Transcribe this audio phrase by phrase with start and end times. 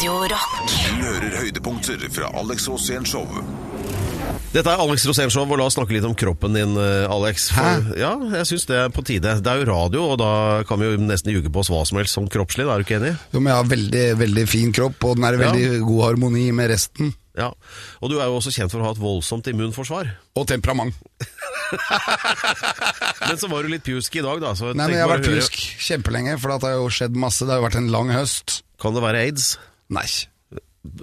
[0.00, 0.52] Radio Rock.
[0.64, 3.26] Du hører høydepunkter fra Alex Rosén Show.
[4.54, 7.50] Dette er Alex Rosén Show, og la oss snakke litt om kroppen din, eh, Alex.
[7.52, 9.34] For, ja, jeg syns det er på tide.
[9.44, 10.30] Det er jo radio, og da
[10.64, 12.88] kan vi jo nesten ljuge på oss hva som helst som kroppslig, da, er du
[12.88, 13.12] ikke enig?
[13.34, 16.46] Jo, men jeg har veldig, veldig fin kropp, og den er i veldig god harmoni
[16.56, 17.12] med resten.
[17.36, 17.52] Ja.
[18.00, 20.08] Og du er jo også kjent for å ha et voldsomt immunforsvar.
[20.32, 20.96] Og temperament.
[23.28, 24.56] Men så var du litt pjusk i dag, da.
[24.56, 25.60] Så Nei, men jeg har vært pjusk
[25.90, 27.44] kjempelenge, for det har jo skjedd masse.
[27.44, 28.62] Det har jo vært en lang høst.
[28.80, 29.58] Kan det være aids?
[29.90, 30.06] Nei.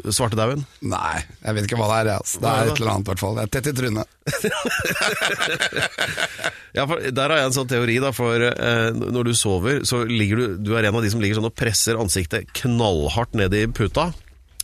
[0.09, 0.63] Svartedauden?
[0.89, 2.07] Nei, jeg vet ikke hva det er.
[2.17, 2.39] Altså.
[2.41, 3.35] Det er et eller annet, i hvert fall.
[3.37, 4.07] Det er tett i trynet.
[6.77, 8.11] Ja, Der har jeg en sånn teori, da.
[8.13, 11.39] For eh, når du sover, så ligger du Du er en av de som ligger
[11.39, 14.11] sånn og presser ansiktet knallhardt ned i puta.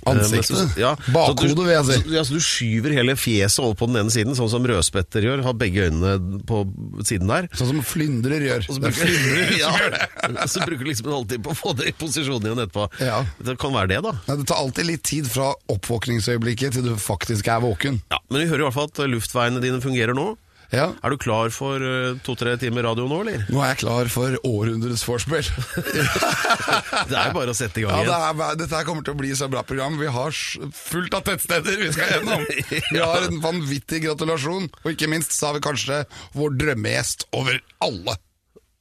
[0.05, 0.75] Eh, Ansiktet?
[0.75, 1.97] du- ja, Bakhodet, vil jeg si.
[2.03, 5.23] Så, ja, så du skyver hele fjeset over på den ene siden, sånn som rødspetter
[5.23, 5.43] gjør.
[5.47, 6.63] Har begge øynene på
[7.07, 7.47] siden der.
[7.55, 8.65] Sånn som flyndrer gjør.
[8.69, 11.75] Og så er bruker, flyndrer ja, så bruker du liksom en halvtime på å få
[11.79, 12.87] det i posisjon igjen etterpå.
[12.99, 13.23] Ja.
[13.43, 14.11] Det kan være det, da.
[14.27, 18.01] Nei, det tar alltid litt tid fra oppvåkningsøyeblikket til du faktisk er våken.
[18.11, 20.33] Ja, Men vi hører i hvert fall at luftveiene dine fungerer nå.
[20.73, 20.87] Ja.
[21.05, 23.43] Er du klar for eh, to-tre timer radio nå, eller?
[23.53, 25.45] Nå er jeg klar for århundrets vorspiel.
[27.09, 29.19] Det er jo bare å sette i gang Ja, det er, dette kommer til å
[29.19, 29.99] bli så bra program.
[30.01, 32.43] Vi har fullt av tettsteder vi skal gjennom.
[32.93, 36.01] Vi har en vanvittig gratulasjon, og ikke minst så har vi kanskje
[36.37, 38.17] vår drømmegjest over alle.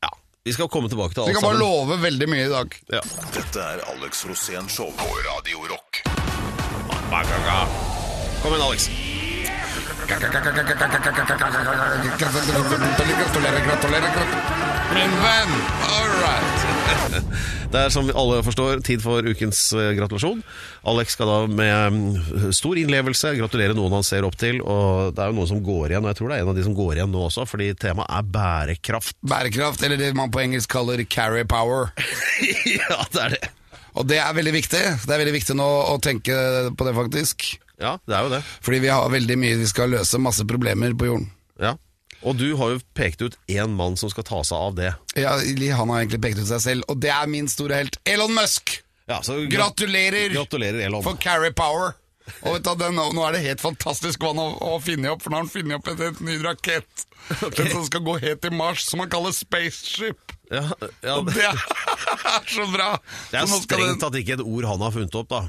[0.05, 0.11] Ja,
[0.49, 1.69] Vi skal komme tilbake til Vi kan bare sammen.
[1.93, 2.77] love veldig mye i dag.
[2.97, 3.03] Ja.
[3.37, 6.03] Dette er Alex Rosén Show på Radio Rock.
[8.43, 8.89] Kom igjen, Alex.
[14.93, 15.53] Min venn!
[15.89, 16.63] All right.
[17.73, 20.43] Det er som alle forstår, tid for ukens eh, gratulasjon.
[20.93, 24.61] Alex skal da med mm, stor innlevelse gratulere noen han ser opp til.
[24.61, 26.61] Og det er jo noen som går igjen, og jeg tror det er en av
[26.61, 29.17] de som går igjen nå også, fordi temaet er bærekraft.
[29.25, 31.95] Bærekraft, eller det man på engelsk kaller carry power.
[32.77, 33.43] ja, det er det.
[33.97, 34.85] Og det er veldig viktig.
[35.05, 36.37] Det er veldig viktig nå å tenke
[36.77, 37.49] på det, faktisk.
[37.83, 38.43] Ja, det er jo det.
[38.63, 41.29] Fordi vi har veldig mye vi skal løse, masse problemer på jorden.
[41.61, 41.75] Ja.
[42.23, 44.93] Og du har jo pekt ut én mann som skal ta seg av det.
[45.19, 45.33] Ja,
[45.75, 48.79] Han har egentlig pekt ut seg selv, og det er min store helt, Elon Musk!
[49.11, 51.03] Ja, så Gratulerer Gratulerer, Elon.
[51.03, 51.97] for carry power!
[52.47, 55.41] Og vet du, nå er det helt fantastisk hva han har, funnet opp, for nå
[55.41, 57.07] har han funnet opp en helt ny rakett.
[57.59, 60.31] Den som skal gå helt til Mars, som han kaller spaceship.
[60.53, 60.63] Ja,
[61.03, 61.59] ja, Og det er
[62.47, 62.93] så bra!
[63.33, 65.43] det er strengt den- tatt ikke et ord han har funnet opp, da.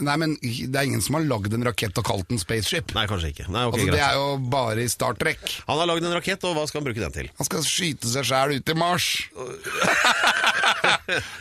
[0.00, 2.94] Nei, men det er ingen som har lagd en rakett og kalt den spaceship.
[2.96, 3.48] Nei, kanskje ikke.
[3.52, 5.42] Nei, okay, altså, det er jo bare i Star Trek.
[5.66, 7.28] Han har lagd en rakett, og hva skal han bruke den til?
[7.40, 9.10] Han skal skyte seg sjæl ut i Mars.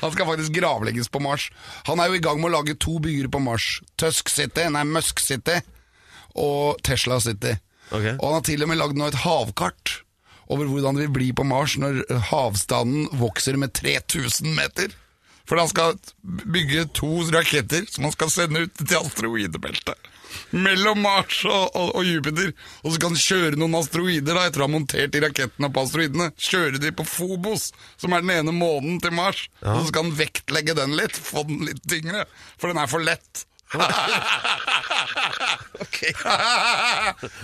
[0.02, 1.50] Han skal faktisk gravlegges på Mars.
[1.88, 3.66] Han er jo i gang med å lage to byer på Mars.
[4.00, 5.60] Tusk City, nei, Musk City
[6.38, 7.56] og Tesla City.
[7.92, 8.16] Okay.
[8.18, 10.02] Og han har til og med lagd nå et havkart
[10.52, 14.94] over hvordan det vil bli på Mars når havstanden vokser med 3000 meter.
[15.48, 20.14] For han skal bygge to raketter som han skal sende ut til asteroidebeltet.
[20.52, 22.52] Mellom Mars og, og, og Jupiter.
[22.84, 25.84] Og så kan han kjøre noen asteroider da, etter å ha montert de rakettene på
[25.88, 26.30] asteroidene.
[26.50, 27.70] Kjøre de på Phobos,
[28.00, 29.48] som er den ene månen til Mars.
[29.64, 32.28] Og så skal han vektlegge den litt, få den litt tyngre.
[32.60, 33.48] For den er for lett.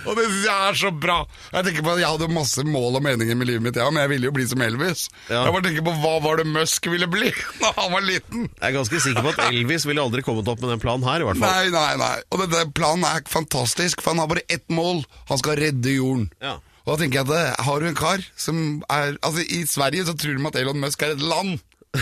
[0.04, 1.18] Og det er så bra.
[1.52, 4.00] Jeg tenker på at jeg hadde masse mål og meninger med livet mitt, ja, men
[4.04, 5.00] jeg ville jo bli som Elvis.
[5.28, 5.42] Ja.
[5.44, 7.28] Jeg bare tenker på hva var det Musk ville bli
[7.62, 8.48] da han var liten.
[8.48, 11.18] Jeg er ganske sikker på at Elvis ville aldri kommet opp med den planen her,
[11.20, 11.58] i hvert fall.
[11.58, 12.16] Nei, nei, nei.
[12.32, 15.04] Og denne planen er fantastisk, for han har bare ett mål.
[15.28, 16.30] Han skal redde jorden.
[16.44, 16.56] Ja.
[16.84, 18.56] Og da tenker jeg at det, har du en kar som
[18.92, 21.56] er Altså, i Sverige så tror de at Elon Musk er et land.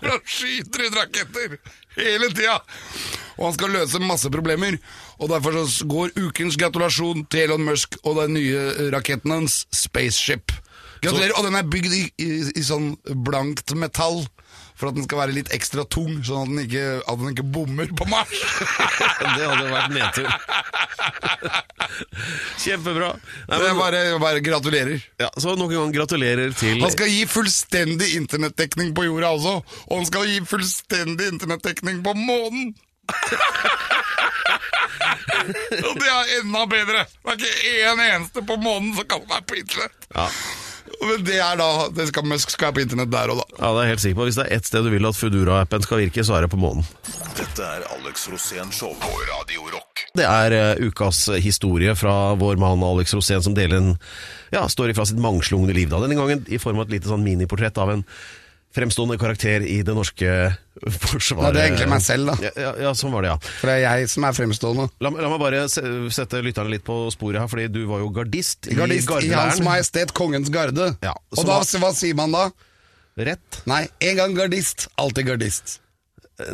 [0.00, 1.54] For han skyter ut raketter
[1.98, 2.60] hele tida!
[3.40, 4.76] Og han skal løse masse problemer.
[5.20, 10.52] Og derfor så går ukens gratulasjon til Elon Musk og den nye raketten hans, Spaceship.
[11.00, 11.32] Gratulerer.
[11.38, 12.92] Og den er bygd i, i, i sånn
[13.24, 14.22] blankt metall.
[14.80, 17.44] For at den skal være litt ekstra tung, sånn at den ikke, at den ikke
[17.52, 18.32] bommer på Mars.
[19.20, 20.24] Det hadde vært nedtur.
[22.60, 23.10] Kjempebra.
[23.50, 25.02] Nei, men, jeg bare, bare gratulerer.
[25.20, 29.54] ja, så nok en gang gratulerer til Han skal gi fullstendig internettdekning på jorda også,
[29.88, 32.72] og han skal gi fullstendig internettdekning på månen!
[35.90, 37.04] og det er enda bedre!
[37.04, 37.52] Det er ikke
[37.92, 40.00] én eneste på månen som kan være på internett!
[40.14, 40.24] Ja.
[41.00, 43.46] Men det er da det skal, Musk skal på internett der og da.
[43.56, 44.26] Ja, det er helt sikker på.
[44.28, 46.60] Hvis det er ett sted du vil at Foodora-appen skal virke, så er det på
[46.60, 46.86] månen.
[47.38, 50.04] Dette er Alex Rosén Show på Radio Rock.
[50.18, 53.94] Det er uh, ukas historie fra vår mann Alex Rosén, som deler en
[54.52, 55.88] ja, story fra sitt mangslungne liv.
[55.92, 56.02] da.
[56.02, 58.04] Denne gangen i form av et lite sånn miniportrett av en
[58.74, 60.30] fremstående karakter i det norske
[60.86, 61.48] forsvaret.
[61.48, 62.36] Ja, det er egentlig meg selv, da.
[62.46, 63.38] Ja, ja, ja sånn var det, ja.
[63.60, 64.86] For det er jeg som er fremstående.
[65.02, 68.70] La, la meg bare sette lytterne litt på sporet her, fordi du var jo gardist,
[68.78, 70.92] Gardist i i Hans Majestet Kongens Garde.
[71.02, 72.46] Ja, og da, var- hva sier man da?
[73.20, 73.62] Rett.
[73.68, 75.80] Nei, en gang gardist, alltid gardist.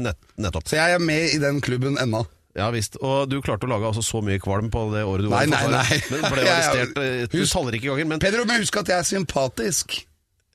[0.02, 0.66] Nett, nettopp.
[0.66, 2.24] Så jeg er med i den klubben ennå.
[2.56, 2.96] Ja visst.
[3.04, 5.44] Og du klarte å lage altså så mye kvalm på det året du Nei, var
[5.44, 5.98] i nei, nei, nei.
[6.10, 8.08] Men ble arrestert eh, Husk- tallrike ganger.
[8.08, 9.98] Men Pedro, men husk at jeg er sympatisk.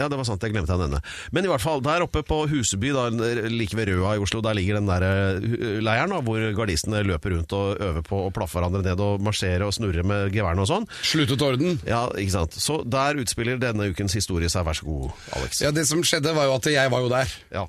[0.02, 1.02] Ja, det var sant, jeg glemte å nevne.
[1.36, 3.08] Men i hvert fall, der oppe på Huseby, da,
[3.52, 7.36] like ved Røa i Oslo, der ligger den der eh, leiren da, hvor gardistene løper
[7.36, 10.72] rundt og øver på å plaffe hverandre ned og marsjere og snurre med geværene og
[10.72, 10.90] sånn.
[11.06, 11.78] Sluttet orden.
[11.88, 12.58] Ja, ikke sant.
[12.62, 14.66] Så der utspiller denne ukens historie seg.
[14.68, 15.62] Vær så god, Alex.
[15.64, 17.34] Ja, Det som skjedde, var jo at jeg var jo der.
[17.54, 17.66] Ja.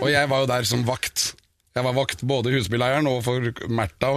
[0.00, 1.32] Og jeg var jo der som vakt.
[1.74, 4.10] Jeg var vakt både i Husbyleiren og for Märtha.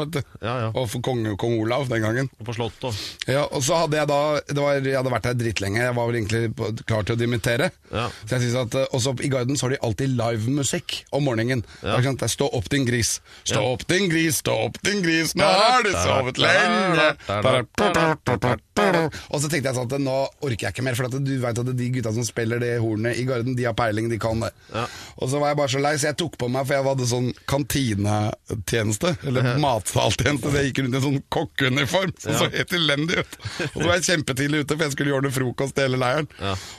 [0.46, 0.66] Ja, ja.
[0.78, 2.28] Og for kong, kong Olav den gangen.
[2.38, 3.00] Og på Slottet òg.
[3.26, 6.06] Ja, og så hadde jeg da det var, Jeg hadde vært der drittlenge, jeg var
[6.06, 6.52] vel egentlig
[6.86, 7.72] klar til å dimittere.
[7.90, 8.04] Ja.
[8.28, 11.66] Så jeg synes at eh, også I Garden så har de alltid livemusikk om morgenen.
[11.82, 11.98] Ja.
[11.98, 13.16] Det er Stå opp din gris.
[13.42, 17.10] Stå opp din gris, stå opp din gris, nå har du sovet lenge.
[19.34, 21.66] Og så tenkte jeg sånn at nå orker jeg ikke mer, for at du vet
[21.66, 24.54] at de gutta som spiller det hornet i Garden, de har peiling, de kan det.
[24.70, 24.86] Ja.
[25.18, 27.10] Og så var jeg bare så lei, så jeg tok på meg, for jeg hadde
[27.10, 32.74] sånn kantinetjeneste, eller matsaltjeneste, så jeg gikk rundt i en sånn kokkeuniform, som så helt
[32.76, 33.38] elendig ut.
[33.72, 36.28] Og så var jeg kjempetidlig ute, for jeg skulle gjøre det frokost i hele leiren.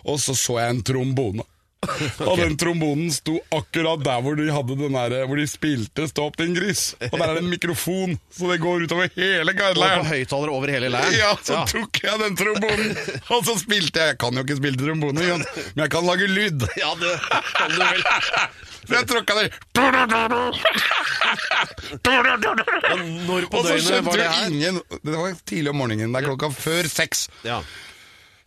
[0.05, 1.47] Og så så jeg en trombone.
[2.26, 6.25] Og den trombonen sto akkurat der hvor de hadde den der, hvor de spilte 'Stå
[6.26, 6.96] opp din gris'.
[7.06, 10.90] Og der er det en mikrofon, så det går utover hele Og på over hele
[10.90, 11.14] leiren.
[11.14, 12.96] Ja, så tok jeg den trombonen,
[13.30, 15.44] og så spilte jeg Jeg kan jo ikke spille trombone, men
[15.84, 16.66] jeg kan lage lyd.
[16.82, 17.14] Ja, det
[17.54, 18.02] kan du vel.
[18.88, 19.48] Så jeg tråkka der.
[23.28, 24.46] Når på døgnet var det her?
[24.48, 26.12] ingen Det var tidlig om morgenen.
[26.14, 27.28] Det er klokka før seks.
[27.44, 27.60] Ja.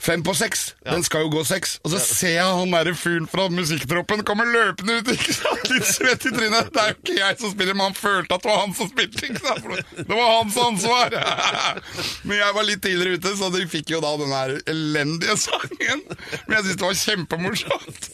[0.02, 0.72] Fem på seks.
[0.88, 1.76] Den skal jo gå seks.
[1.86, 5.70] Og så ser jeg han derre fyren fra musikktroppen kommer løpende ut, ikke sant?
[5.70, 6.72] litt svett i trynet.
[6.74, 8.90] Det er jo ikke jeg som spiller, men han følte at det var han som
[8.90, 9.30] spilte.
[9.30, 9.94] ikke sant?
[10.00, 11.18] Det var hans ansvar.
[12.28, 16.04] Men jeg var litt tidligere ute, så de fikk jo da den her elendige sangen.
[16.10, 18.10] Men jeg syntes det var kjempemorsomt.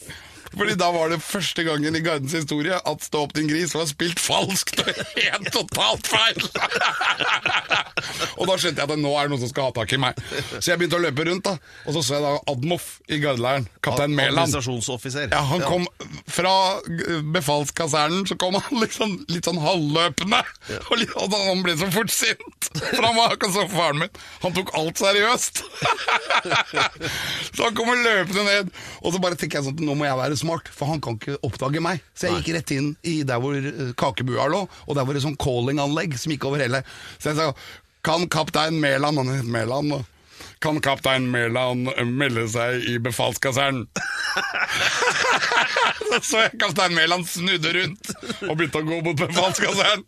[0.54, 3.86] Fordi da var det første gangen i Gardens historie at Stå opp din gris var
[3.88, 6.40] spilt falskt og helt totalt feil.
[8.38, 10.18] og da skjønte jeg at nå er det noen som skal ha tak i meg.
[10.58, 11.54] Så jeg begynte å løpe rundt, da.
[11.86, 13.68] Og så så jeg da Admoff i gardeleiren.
[13.84, 14.52] Kaptein Mæland.
[15.32, 15.86] Ja, han kom
[16.28, 16.52] fra
[17.34, 20.42] befalskasernen, så kom han liksom litt sånn halvløpende.
[20.90, 22.70] Og, litt, og han ble så fort sint.
[22.82, 24.20] For han var akkurat som faren min.
[24.44, 25.62] Han tok alt seriøst.
[27.54, 28.72] så han kommer løpende ned,
[29.02, 31.38] og så bare tenker jeg sånn nå må jeg være smart, for han kan ikke
[31.46, 32.02] oppdage meg.
[32.14, 35.24] Så jeg gikk rett inn i der hvor eh, kakebua lå, og der var det
[35.26, 36.84] sånn calling-anlegg som gikk over hele.
[37.18, 37.52] Så jeg sa
[38.06, 39.98] kan kaptein Mæland, han het Mæland,
[40.62, 43.86] kan kaptein Mæland eh, melde seg i befalskasernen?
[46.08, 48.10] Så så jeg kaptein Mæland snudde rundt
[48.46, 50.06] og begynte å gå mot befalskasernen.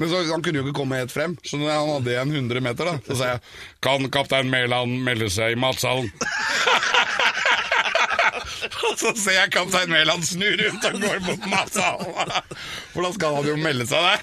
[0.00, 2.64] Men så, han kunne jo ikke komme helt frem, så når han hadde igjen 100
[2.64, 3.42] meter, da, så sa jeg
[3.84, 6.08] Kan kaptein Mæland melde seg i matsalen?
[9.00, 12.32] Så ser jeg kaptein Mæland snu rundt og går mot matsalen.
[12.92, 14.20] For da skal han jo melde seg der.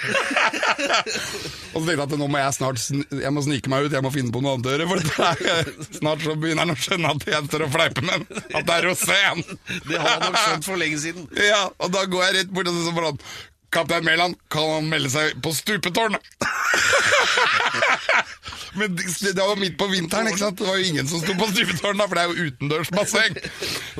[1.74, 2.82] Og så tenkte jeg at nå må jeg snart
[3.24, 4.90] Jeg må snike meg ut, jeg må finne på noe annet å gjøre.
[4.92, 8.18] For det er, snart så begynner han å skjønne at jeg står og fleiper med
[8.18, 8.28] ham.
[8.54, 9.44] At det er rosén.
[9.90, 11.28] Det har han nok skjønt for lenge siden.
[11.40, 13.26] Ja, og da går jeg rett bort og så sånn
[13.74, 16.22] Kaptein Mæland, kan han melde seg på stupetårnet?
[18.76, 20.58] Men det var midt på vinteren, ikke sant?
[20.58, 23.36] Det var jo ingen som sto på stupetårnet, for det er jo utendørsbasseng.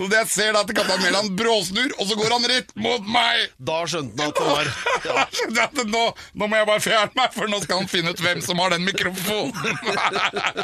[0.02, 3.52] Og jeg ser da at kaptein Mæland bråsnur, og så går han rett mot meg!
[3.62, 4.72] Da skjønte han at det var
[5.04, 6.04] Da skjønte jeg at nå,
[6.42, 8.74] nå må jeg bare fjerne meg, for nå skal han finne ut hvem som har
[8.74, 9.54] den mikrofonen.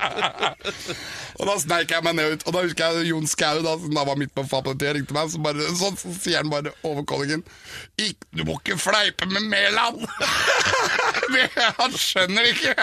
[1.39, 3.93] og da sneik jeg meg ned ut, og da husker jeg Jon Skau, da, som
[3.93, 7.05] da var midt på fapolitiet, ringte meg, så, bare, så, så sier han bare over
[7.09, 7.45] callingen
[8.33, 10.07] Du må ikke fleipe med Mæland!
[11.79, 12.73] Han skjønner ikke!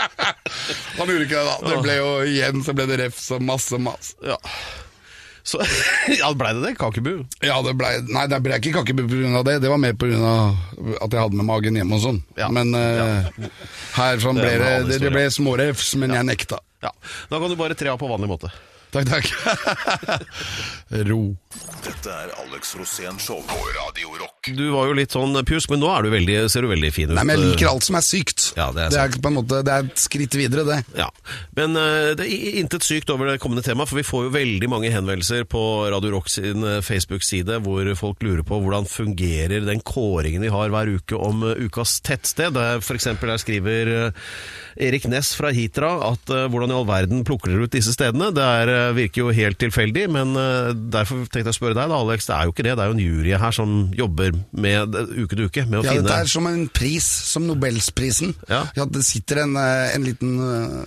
[0.98, 1.56] han gjorde ikke det, da.
[1.64, 4.12] Det ble jo igjen så ble det refs og masse mas.
[4.26, 4.36] Ja.
[5.46, 5.62] Så,
[6.20, 6.72] ja, blei det det?
[6.80, 7.12] Kakebu?
[7.46, 9.44] Ja, det ble, nei, det ble ikke kakebu pga.
[9.46, 9.58] det.
[9.64, 10.34] Det var mer pga.
[11.00, 12.20] at jeg hadde med magen hjemme og sånn.
[12.38, 12.50] Ja.
[12.52, 13.30] Men eh,
[13.96, 16.60] her sånn ble det, det, det ble smårefs, men jeg nekta.
[16.84, 16.92] Ja.
[17.30, 18.52] Da kan du bare tre av på vanlig måte.
[18.90, 19.26] Takk, takk.
[21.10, 21.20] Ro.
[21.80, 24.50] Dette er Alex Rosén Show på Radio Rock.
[24.56, 27.10] Du var jo litt sånn pjusk, men nå er du veldig, ser du veldig fin
[27.10, 27.14] ut.
[27.16, 28.48] Nei, men jeg liker alt som er sykt.
[28.58, 30.78] Ja, det er det er på en måte Det er et skritt videre, det.
[30.98, 31.08] Ja,
[31.58, 34.70] Men uh, det er intet sykt over det kommende temaet, for vi får jo veldig
[34.72, 39.82] mange henvendelser på Radio Rock sin eh, Facebook-side hvor folk lurer på hvordan fungerer den
[39.86, 42.56] kåringen vi har hver uke om eh, ukas tettsted.
[42.58, 44.26] Der for eksempel der skriver eh,
[44.78, 48.30] Erik Ness fra Hitra at eh, hvordan i all verden plukker dere ut disse stedene?
[48.36, 51.90] Det er eh, virker jo helt tilfeldig, men eh, derfor tenkte jeg å spørre deg,
[51.90, 52.28] da, Alex.
[52.28, 52.76] Det er jo ikke det.
[52.78, 55.96] Det er jo en jury her som jobber med uke til uke med å Ja,
[55.96, 58.34] finne dette er som en pris, som Nobelsprisen.
[58.50, 58.64] Ja.
[58.90, 60.36] det sitter en, en liten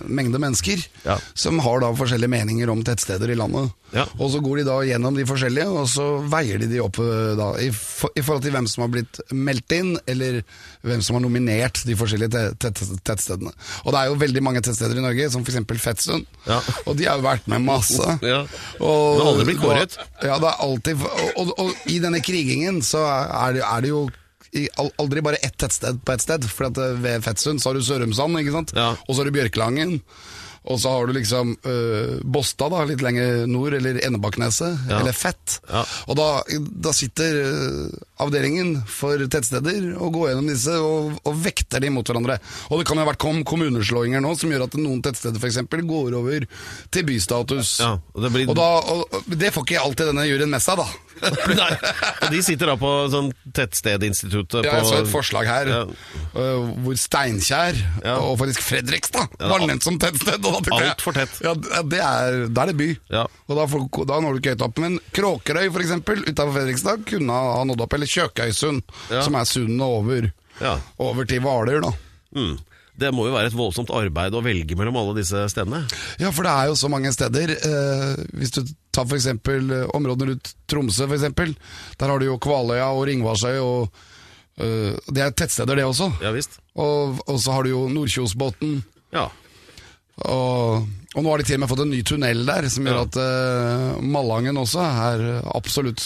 [0.08, 1.18] mengde mennesker Ja.
[1.34, 3.72] som har da forskjellige meninger om tettsteder i landet.
[3.94, 4.04] Ja.
[4.18, 7.34] Og så går de da gjennom de forskjellige, og så veier de de opp eh,
[7.38, 10.40] da, i, for, i forhold til hvem som har blitt meldt inn, eller
[10.84, 13.54] hvem som har nominert de forskjellige tettstedene.
[13.84, 15.62] Og det er jo veldig mange tettsteder i Norge, som f.eks.
[15.84, 16.26] Fettsund.
[16.48, 16.58] Ja.
[16.88, 18.02] Og de har jo vært med masse.
[18.24, 18.40] Ja.
[18.80, 19.96] Og, Men aldri blitt kåret.
[20.24, 23.90] Ja, det er alltid og, og, og i denne krigingen så er det, er det
[23.92, 24.04] jo
[25.02, 26.46] aldri bare ett tettsted på ett sted.
[26.50, 28.74] For at eh, ved Fettsund så har du Sørumsand, ikke sant?
[28.76, 28.94] Ja.
[28.94, 29.98] og så har du Bjørkelangen.
[30.64, 35.00] Og så har du liksom uh, Båstad, da, litt lenger nord, eller Enebakkeneset, Ja.
[35.02, 35.58] eller Fett.
[35.68, 35.82] Ja.
[36.08, 36.28] Og da,
[36.86, 37.90] da sitter øh,
[38.24, 42.38] avdelingen for tettsteder og går gjennom disse og, og vekter de mot hverandre.
[42.70, 45.60] Og det kan jo ha vært kom kommuneslåinger nå som gjør at noen tettsteder f.eks.
[45.84, 46.46] går over
[46.94, 47.78] til bystatus.
[47.84, 50.80] Ja, og det blir- og da, og, det får ikke alltid denne juryen med seg,
[50.82, 50.88] da.
[51.54, 51.70] Nei,
[52.26, 55.82] og De sitter da på sånn Tettstedinstituttet Ja, jeg så et forslag her Ja.
[56.34, 58.16] øh, hvor Steinkjer Ja.
[58.18, 60.40] og faktisk Fredrikstad var alt- nevnt som tettsted.
[60.44, 61.38] og da tenkte jeg- Alt for tett.
[61.44, 62.88] Ja, det er, da er det by.
[63.10, 63.22] Ja.
[63.48, 64.78] Og da, får, da når du ikke høyt opp.
[64.78, 67.92] Men Kråkerøy for eksempel, utenfor Fredrikstad kunne ha nådd opp.
[67.94, 69.22] Eller Kjøkøysund, Ja.
[69.26, 70.30] som er sundet over,
[70.60, 70.76] Ja.
[70.98, 71.92] over til Hvaler, da.
[72.36, 72.56] Mm.
[72.96, 75.80] Det må jo være et voldsomt arbeid å velge mellom alle disse stedene.
[76.22, 77.50] Ja, for det er jo så mange steder.
[77.50, 78.60] Eh, hvis du
[78.94, 81.56] tar eksempel eh, områdene rundt Tromsø, for eksempel.
[81.98, 83.90] Der har du jo Kvaløya og Ringvarsøy, og
[84.62, 86.12] eh, det er tettsteder, det også.
[86.22, 86.60] Ja visst.
[86.78, 88.84] Og, og så har du jo Nordkjosbotn.
[89.12, 89.26] Ja.
[90.30, 93.00] Og, og nå har de til og med fått en ny tunnel der, som gjør
[93.00, 93.08] Ja.
[93.10, 95.98] at Malangen også er absolutt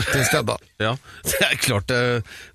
[0.00, 0.56] til stede.
[0.82, 0.94] Ja,
[1.30, 2.00] det er klart det,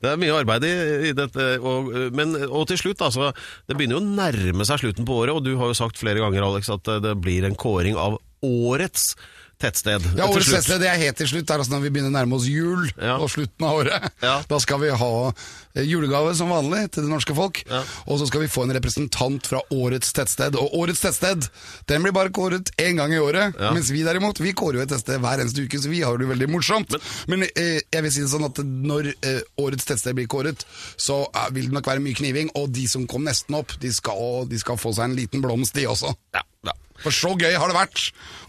[0.03, 0.73] det er mye arbeid i,
[1.09, 1.49] i dette.
[1.63, 3.31] Og, men, og til slutt, altså.
[3.69, 6.21] Det begynner jo å nærme seg slutten på året, og du har jo sagt flere
[6.23, 9.13] ganger, Alex, at det blir en kåring av årets
[9.59, 10.05] tettsted.
[10.17, 11.49] Ja, Årets tettsted det er helt til slutt.
[11.51, 13.17] Er altså når vi begynner å nærme oss jul Ja.
[13.19, 14.05] og slutten av året.
[14.23, 14.37] Ja.
[14.47, 17.61] Da skal vi ha eh, julegave som vanlig til det norske folk.
[17.69, 17.81] Ja.
[18.07, 20.55] Og så skal vi få en representant fra årets tettsted.
[20.59, 21.49] Og årets tettsted
[21.91, 23.55] den blir bare kåret én gang i året.
[23.75, 26.27] Mens vi derimot vi kårer jo et tettsted hver eneste uke, så vi har det
[26.27, 26.95] jo veldig morsomt.
[27.27, 30.63] Men, eh, jeg vil si det sånn at når eh, årets tettsted blir kåret,
[30.99, 32.51] så eh, vil det nok være mye kniving.
[32.59, 35.75] Og de som kom nesten opp, de skal, de skal få seg en liten blomst,
[35.75, 36.15] de også.
[36.35, 36.75] Ja, ja.
[36.99, 38.01] For så gøy har det vært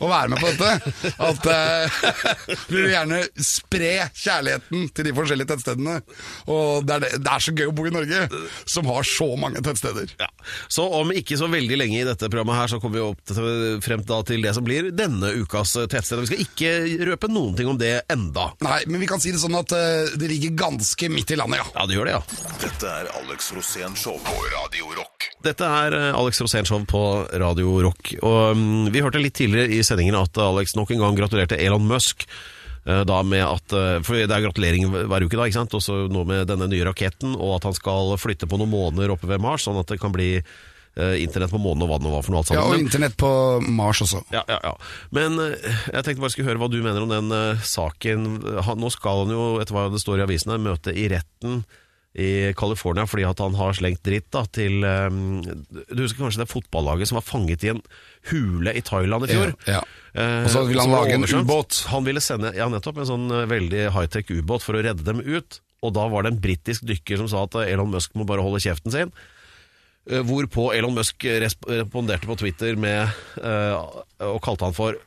[0.02, 1.98] å være med på dette, at uh,
[2.66, 6.00] vi vil gjerne spre kjærligheten til de forskjellige tettstedene.
[6.50, 8.24] Og det er, det, det er så gøy å bo i Norge,
[8.66, 10.16] som har så mange tettsteder.
[10.18, 10.26] Ja.
[10.72, 13.78] Så om ikke så veldig lenge i dette programmet her, så kommer vi opp til,
[13.84, 16.24] frem da til det som blir denne ukas tettsted.
[16.24, 18.48] Vi skal ikke røpe noen ting om det enda.
[18.66, 21.62] Nei, men vi kan si det sånn at uh, det ligger ganske midt i landet,
[21.62, 21.70] ja.
[21.76, 22.50] Ja, det gjør det, ja.
[22.66, 25.30] Dette er Alex Rosén Show på Radio Rock.
[25.44, 27.99] Dette er Alex Alex Rosénshow på Radio Rock.
[28.22, 31.86] Og mm, Vi hørte litt tidligere i sendingen at Alex nok en gang gratulerte Elon
[31.88, 32.26] Musk.
[32.86, 35.76] eh, Da med at, eh, for Det er gratulering hver uke, da, ikke sant?
[35.76, 39.28] Også nå med denne nye raketten, og at han skal flytte på noen måneder oppe
[39.28, 42.22] ved Mars, sånn at det kan bli eh, internett på månen og vann og hva
[42.24, 42.64] for noe alt sammen.
[42.64, 43.30] Ja, Og internett på
[43.68, 44.24] Mars også.
[44.32, 44.72] ja, ja, ja.
[45.14, 47.30] Men jeg tenkte bare skulle høre hva du mener om den
[47.62, 48.42] saken.
[48.66, 51.62] Han, nå skal han jo, etter hva det står i avisene, møte i retten
[52.18, 55.42] i California fordi at han har slengt dritt da, til um,
[55.94, 57.82] Du husker kanskje det fotballaget som var fanget i en
[58.32, 59.52] hule i Thailand i fjor?
[59.68, 59.82] Ja, ja.
[60.18, 61.84] Eh, Og så ville han lage en ubåt.
[61.92, 65.22] Han ville sende ja, nettopp en sånn eh, veldig high-tech ubåt for å redde dem
[65.22, 65.60] ut.
[65.86, 68.58] Og da var det en britisk dykker som sa at Elon Musk må bare holde
[68.60, 69.14] kjeften sin.
[70.10, 73.06] Hvorpå Elon Musk responderte på Twitter med
[73.38, 74.02] uh,
[74.32, 74.98] og kalte han for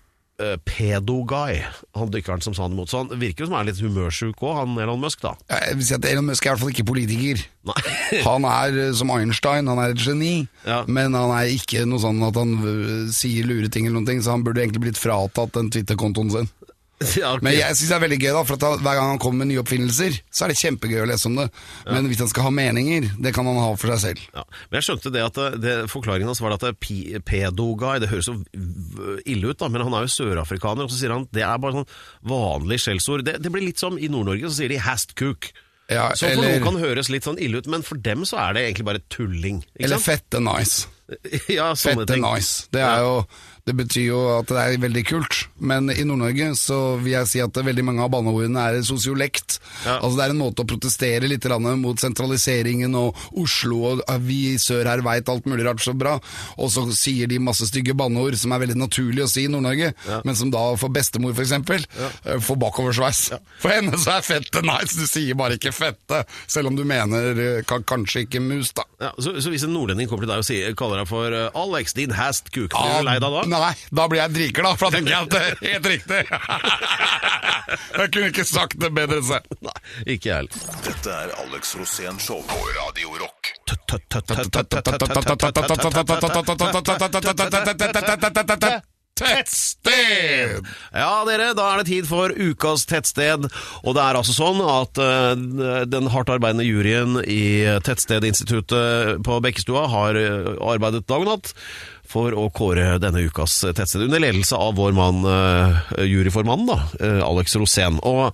[0.44, 1.62] eh, pedo-guy,
[1.98, 2.92] han dykkeren som sa han imot.
[2.92, 5.34] Så han virker jo som han er litt humørsjuk òg, han Elon Musk, da.
[5.50, 7.44] Jeg vil si at Elon Musk er i hvert fall ikke politiker.
[8.28, 10.34] Han er eh, som Einstein, han er et geni,
[10.68, 10.82] Ja.
[10.88, 14.20] men han er ikke noe sånn at han øh, sier lure ting eller noen ting,
[14.26, 16.50] så han burde egentlig blitt fratatt den Twitter-kontoen sin.
[17.22, 17.44] Ja, okay.
[17.46, 19.52] Men jeg syns det er veldig gøy, da, for at hver gang han kommer med
[19.52, 21.48] nye oppfinnelser, så er det kjempegøy å lese om det.
[21.90, 24.24] Men hvis han skal ha meninger, det kan han ha for seg selv.
[24.34, 28.00] Ja, men jeg skjønte det at det, det, forklaringen hans var at det er pedo-guy,
[28.04, 28.38] det høres jo
[29.26, 31.82] ille ut da, men han er jo sørafrikaner, og så sier han det er bare
[31.82, 31.92] sånn
[32.34, 33.26] vanlig skjellsord.
[33.28, 35.52] Det, det blir litt som i Nord-Norge, så sier de hast-cook.
[35.92, 38.40] Ja, så for eller- noen kan høres litt sånn ille ut, men for dem så
[38.40, 39.64] er det egentlig bare tulling.
[39.80, 40.08] Eller sant?
[40.08, 40.88] fette nice.
[41.60, 42.24] ja, sånne Fette ting.
[42.26, 42.68] nice.
[42.74, 43.26] Det, er jo,
[43.68, 45.38] det betyr jo at det er veldig kult.
[45.64, 49.60] Men i Nord-Norge så vil jeg si at veldig mange av banneordene er sosiolekt.
[49.86, 50.00] Ja.
[50.00, 51.48] Altså Det er en måte å protestere litt
[51.80, 56.18] mot sentraliseringen og Oslo og vi i sør her veit alt mulig rart så bra.
[56.58, 59.94] Og så sier de masse stygge banneord som er veldig naturlig å si i Nord-Norge,
[60.24, 61.54] men som da for bestemor f.eks.
[61.54, 62.10] Ja.
[62.44, 63.24] får bakoversveis.
[63.62, 67.40] For henne så er fette nice, du sier bare ikke fette, selv om du mener
[67.40, 68.86] eh, kanskje ikke mus, da.
[69.04, 71.50] Ja, så, så hvis en nordlending kommer til deg og sier, kaller deg for eh,
[71.60, 72.72] Alex, din hast kuk.
[72.74, 73.44] Blir du lei deg da?
[73.54, 76.22] Nei, da blir jeg dritglad, for da tenker jeg at det er helt riktig.
[78.00, 79.46] jeg kunne ikke sagt det bedre selv.
[79.66, 79.78] Nei,
[80.16, 80.56] ikke jeg heller.
[80.88, 83.54] Dette er Alex Rosén Show på Radio Rock.
[89.14, 90.66] Tettsted!
[90.90, 93.46] Ja, dere, da er det tid for ukas tettsted.
[93.86, 99.86] Og det er altså sånn at uh, den hardt arbeidende juryen i Tettstedinstituttet på Bekkestua
[99.92, 101.54] har eh, arbeidet dag og natt
[102.10, 107.22] for å kåre denne ukas tettsted, under ledelse av vår mann, uh, juryformannen, da, uh,
[107.30, 108.02] Alex Rosén.
[108.02, 108.34] Og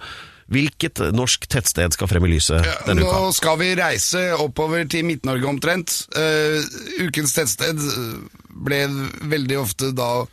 [0.50, 3.20] hvilket norsk tettsted skal frem i lyset denne uka?
[3.20, 6.00] Nå skal vi reise oppover til Midt-Norge omtrent.
[7.04, 7.84] Ukens tettsted
[8.50, 8.86] ble
[9.30, 10.24] veldig ofte da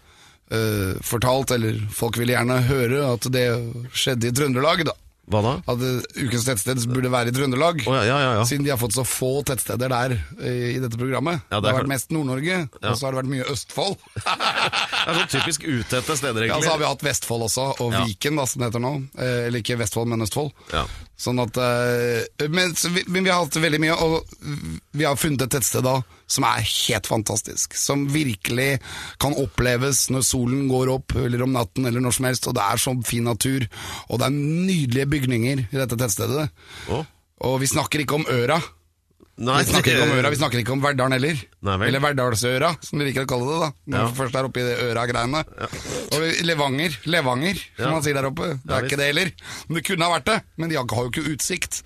[0.50, 3.48] eh, fortalt, eller folk ville gjerne høre, at det
[3.96, 4.94] skjedde i Trøndelag, da.
[5.26, 5.52] Hva da?
[5.72, 7.80] At eh, ukens tettsted burde være i Trøndelag.
[7.90, 8.44] Oh, ja, ja, ja, ja.
[8.46, 11.42] Siden de har fått så få tettsteder der eh, i dette programmet.
[11.50, 13.96] Ja, det har vært mest Nord-Norge, og så har det vært mye Østfold.
[15.06, 16.66] Det er sånn typisk utette steder, Ja, egentlig.
[16.66, 18.00] så har vi hatt Vestfold også, og Ja.
[18.06, 18.90] Viken, da, som det heter nå.
[19.22, 20.50] Eller ikke Vestfold, men Østfold.
[20.74, 20.82] Ja.
[21.18, 21.58] Sånn at
[22.50, 24.26] men, så vi, men vi har hatt veldig mye, og
[24.98, 27.74] vi har funnet et tettsted da som er helt fantastisk.
[27.78, 28.80] Som virkelig
[29.22, 32.46] kan oppleves når solen går opp, eller om natten, eller når som helst.
[32.50, 33.66] Og det er så fin natur,
[34.10, 36.48] og det er nydelige bygninger i dette tettstedet.
[36.90, 37.04] Oh.
[37.46, 38.58] Og vi snakker ikke om Øra.
[39.36, 41.40] Nei, Vi snakker ikke om Øra, vi snakker ikke om Verdalen heller.
[41.68, 41.74] Nei.
[41.90, 43.58] Eller Verdalsøra, som vi liker å kalle det.
[43.60, 44.06] da Når Ja.
[44.08, 45.42] vi først er oppe i det Øra-greiene.
[46.16, 47.90] Og Levanger, Levanger, som Ja.
[47.90, 48.58] man sier der oppe.
[48.64, 49.32] Det er ja, ikke det heller.
[49.68, 50.42] Men det kunne ha vært det.
[50.56, 51.82] Men de har jo ikke utsikt.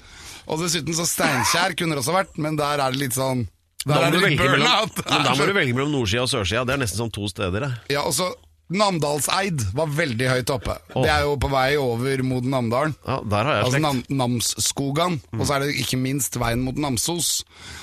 [0.47, 3.49] Og dessuten så Steinkjer kunne det også vært, men der er det litt sånn
[3.87, 6.67] Da må du velge mellom, men da må du velge mellom nordsida og sørsida.
[6.69, 7.65] Det er nesten som to steder.
[7.65, 7.71] det.
[7.95, 8.29] Ja, altså
[8.71, 10.77] Namdalseid var veldig høyt oppe.
[10.95, 11.03] Oh.
[11.03, 12.93] Det er jo på vei over mot Namdalen.
[13.07, 13.81] Ja, Der har jeg Altså.
[13.83, 17.41] Nam Namsskogan, og så er det ikke minst veien mot Namsos.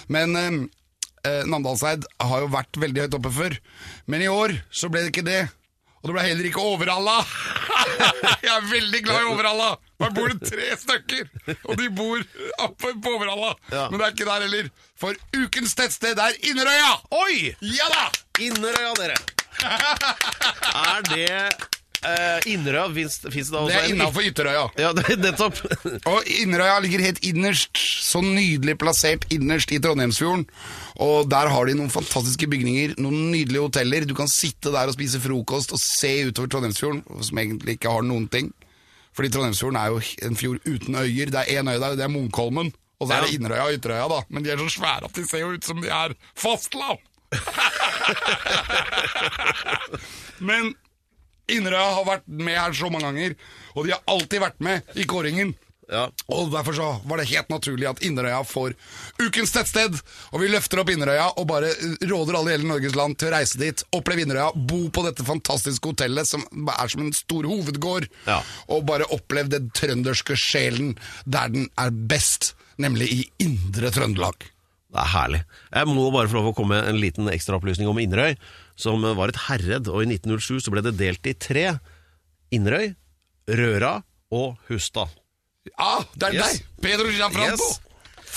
[0.08, 0.60] Men eh,
[1.28, 3.58] eh, Namdalseid har jo vært veldig høyt oppe før.
[4.08, 5.42] Men i år så ble det ikke det.
[6.04, 7.18] Og det ble heller ikke Overhalla!
[8.46, 9.70] Jeg er veldig glad i Overhalla!
[9.98, 11.30] Der bor det tre stykker,
[11.66, 12.20] og de bor
[12.62, 13.54] oppe på Overhalla.
[13.72, 13.88] Ja.
[13.90, 14.70] Men det er ikke der heller.
[15.02, 16.92] For ukens tettsted er Inderøya!
[17.24, 17.56] Oi!
[17.62, 18.06] Ja da!
[18.40, 19.18] Inderøya, dere.
[20.78, 22.88] Er det uh, Inderøya?
[22.94, 24.66] Fins det da også Det er innafor Ytterøya.
[24.82, 25.62] Ja, det nettopp.
[26.10, 30.48] Og Inderøya ligger helt innerst, så nydelig plassert innerst i Trondheimsfjorden.
[31.04, 34.08] Og der har de noen fantastiske bygninger, noen nydelige hoteller.
[34.10, 38.08] Du kan sitte der og spise frokost og se utover Trondheimsfjorden, som egentlig ikke har
[38.08, 38.52] noen ting.
[39.18, 41.34] Fordi Trondheimsfjorden er jo en fjord uten øyer.
[41.34, 42.70] Det er én øy der, det er Munkholmen.
[43.00, 43.34] Og så er det.
[43.38, 44.20] Inderøya og Ytterøya, da.
[44.30, 47.00] Men de er så svære at de ser jo ut som de er fastland.
[50.50, 50.76] Men
[51.52, 53.38] Inderøya har vært med her så mange ganger,
[53.76, 55.56] og de har alltid vært med i kåringen.
[55.88, 56.10] Ja.
[56.28, 58.74] Og Derfor så var det helt naturlig at Inderøya får
[59.24, 59.96] ukens tettsted.
[60.34, 61.72] Og vi løfter opp Inderøya og bare
[62.04, 63.84] råder alle i hele Norges land til å reise dit.
[63.96, 66.44] Oppleve Inderøya, bo på dette fantastiske hotellet som
[66.76, 68.10] er som en stor hovedgård.
[68.28, 68.42] Ja.
[68.74, 74.52] Og bare oppleve den trønderske sjelen der den er best, nemlig i indre Trøndelag.
[74.88, 75.44] Det er herlig.
[75.72, 78.36] Jeg må bare få lov å komme med en liten ekstraopplysning om Inderøy,
[78.78, 81.66] som var et herred, og i 1907 så ble det delt i tre.
[82.54, 82.94] Inderøy,
[83.50, 83.96] Røra
[84.32, 85.10] og Hustad.
[85.76, 86.60] Ah, det er Yes.
[86.60, 86.68] deg!
[86.86, 87.66] Pedro Gianfranco!
[87.68, 87.82] Yes.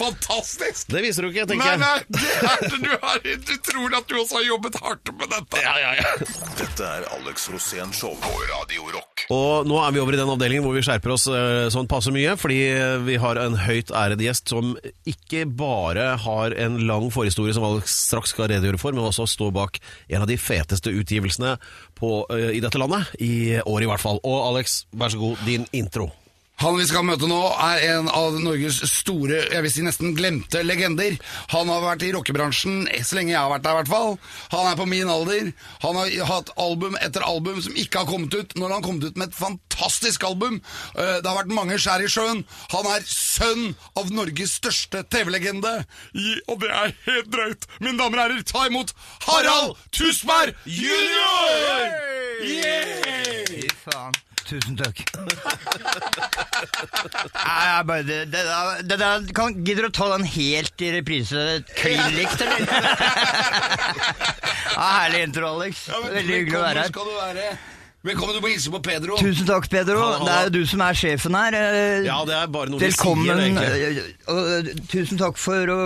[0.01, 0.89] Fantastisk!
[0.91, 1.81] Det viser du ikke, tenker jeg.
[1.83, 5.33] nei, nei, det er, du, har, du tror at du også har jobbet hardt med
[5.35, 5.61] dette.
[5.65, 6.15] Ja, ja, ja.
[6.61, 9.27] Dette er Alex Rosén Show på Radio Rock.
[9.31, 12.13] Og nå er vi over i den avdelingen hvor vi skjerper oss eh, sånn passe
[12.15, 12.61] mye, fordi
[13.07, 14.73] vi har en høyt æret gjest som
[15.09, 19.53] ikke bare har en lang forhistorie som Alex straks skal redegjøre for, men også står
[19.55, 21.57] bak en av de feteste utgivelsene
[22.01, 24.23] på, eh, i dette landet, i år i hvert fall.
[24.25, 26.09] Og Alex, vær så god, din intro.
[26.61, 30.61] Han vi skal møte nå er en av Norges store, jeg vil si nesten glemte
[30.67, 31.15] legender.
[31.55, 34.19] Han har vært i rockebransjen så lenge jeg har vært der i hvert fall.
[34.53, 35.49] Han er på min alder.
[35.87, 38.53] Han har hatt album etter album som ikke har kommet ut.
[38.61, 40.61] Nå har han kommet ut med et fantastisk album.
[40.97, 42.45] Eh, Det har vært mange skjær i sjøen.
[42.77, 45.75] Han er sønn av Norges største TV-legende.
[46.49, 47.65] Og det er helt drøyt.
[47.81, 48.93] Mine damer og herrer, ta imot
[49.25, 51.89] Harald Tusberg jr!
[52.45, 53.49] Yeah!
[53.49, 54.13] Fy faen.
[54.51, 54.99] Tusen takk.
[57.37, 58.41] Nei, jeg bare, det, det,
[58.91, 61.45] det, det kan, Gidder du å ta den helt i reprise?
[61.79, 62.65] Klin likt, eller?
[64.75, 65.85] ja, herlig intro, Alex.
[65.93, 66.91] Veldig hyggelig å være her.
[66.95, 67.47] skal du være.
[68.11, 69.19] Velkommen, du må hilse på Pedro.
[69.21, 70.01] Tusen takk, Pedro.
[70.03, 71.57] Ha det, er jo du som er sjefen her.
[71.59, 73.29] Eh, Ja, det er bare noe vi Velkommen.
[73.29, 73.69] sier, egentlig.
[74.09, 75.81] eh, Og eh, tusen takk for å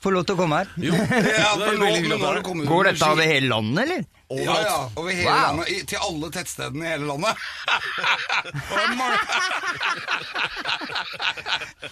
[0.00, 0.70] få lov til å komme her.
[0.80, 3.52] Jo, Ja, det er hyggelig men nå har du det kommet Går dette over hele
[3.52, 4.06] landet, eller?
[4.30, 5.40] Ja, ja, over hele Wow.
[5.40, 7.36] landet, i- til alle tettstedene i hele landet.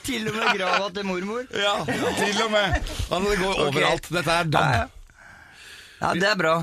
[0.07, 1.42] Til og med grava til mormor.
[1.55, 2.75] ja, til og med.
[2.77, 4.09] Altså, det går overalt.
[4.12, 4.85] Dette er Ja, ja.
[6.03, 6.55] Ja, det er bra.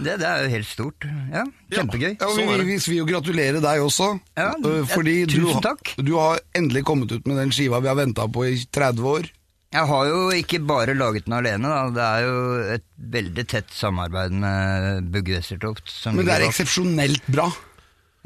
[0.00, 1.04] Det, det er jo helt stort.
[1.34, 1.42] Ja,
[1.74, 2.14] Kjempegøy.
[2.20, 4.06] Ja, vi, vi, vi vil jo gratulere deg også.
[4.38, 5.92] Ja, øh, fordi du, tusen takk.
[6.00, 9.28] du har endelig kommet ut med den skiva vi har venta på i 30 år.
[9.70, 11.82] Jeg har jo ikke bare laget den alene, da.
[11.94, 12.38] Det er jo
[12.74, 15.92] et veldig tett samarbeid med Bugge Westertoft.
[16.10, 17.46] Men det er eksepsjonelt bra.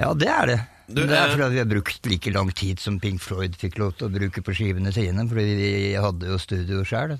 [0.00, 0.56] Ja, det er det.
[0.88, 3.76] Du, det er eh, fordi vi har brukt like lang tid som Pink Floyd fikk
[3.80, 7.12] lov til å bruke på skivene sine, fordi vi hadde jo studio sjøl.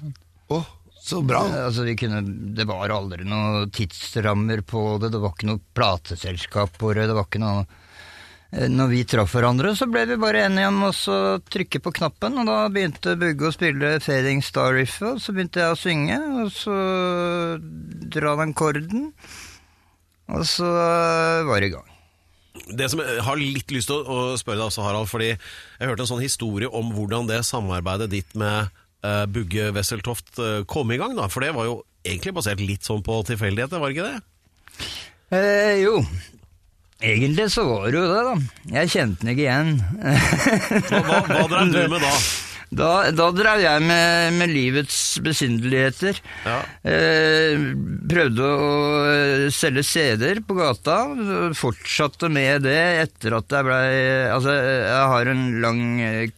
[0.53, 0.73] Oh,
[1.05, 1.45] så bra.
[1.67, 2.25] Altså, vi kunne,
[2.57, 7.17] det var aldri noen tidsrammer på det, det var ikke noe plateselskap på det, det
[7.21, 7.81] var ikke noe Eh,
[8.55, 10.93] Når vi traff hverandre, så ble vi bare enige om å
[11.51, 15.65] trykke på knappen, og da begynte Bugge å spille Fading Star Riff, og så begynte
[15.65, 16.77] jeg å synge, og så
[18.15, 19.09] dra den korden,
[20.31, 20.69] og så
[21.49, 21.91] var det i gang.
[22.79, 26.07] Det som jeg har litt lyst til å spørre deg også, Harald, fordi jeg hørte
[26.07, 28.71] en sånn historie om hvordan det samarbeidet ditt med
[29.03, 31.27] uh, Bugge Wesseltoft uh, kom i gang, da.
[31.33, 34.23] For det var jo egentlig basert litt sånn på tilfeldigheter, var det ikke det?
[35.35, 35.99] Eh, jo,
[37.13, 38.73] egentlig så var det jo det, da.
[38.79, 39.77] Jeg kjente den ikke igjen.
[40.89, 42.17] Hva, hva, hva drev du med da?
[42.75, 46.19] Da, da drev jeg med, med livets besynderligheter.
[46.43, 46.57] Ja.
[46.91, 47.67] Eh,
[48.11, 48.71] prøvde å
[49.11, 50.97] eh, selge CD-er på gata.
[51.55, 53.85] Fortsatte med det etter at jeg blei
[54.33, 56.33] Altså, jeg har en lang eh,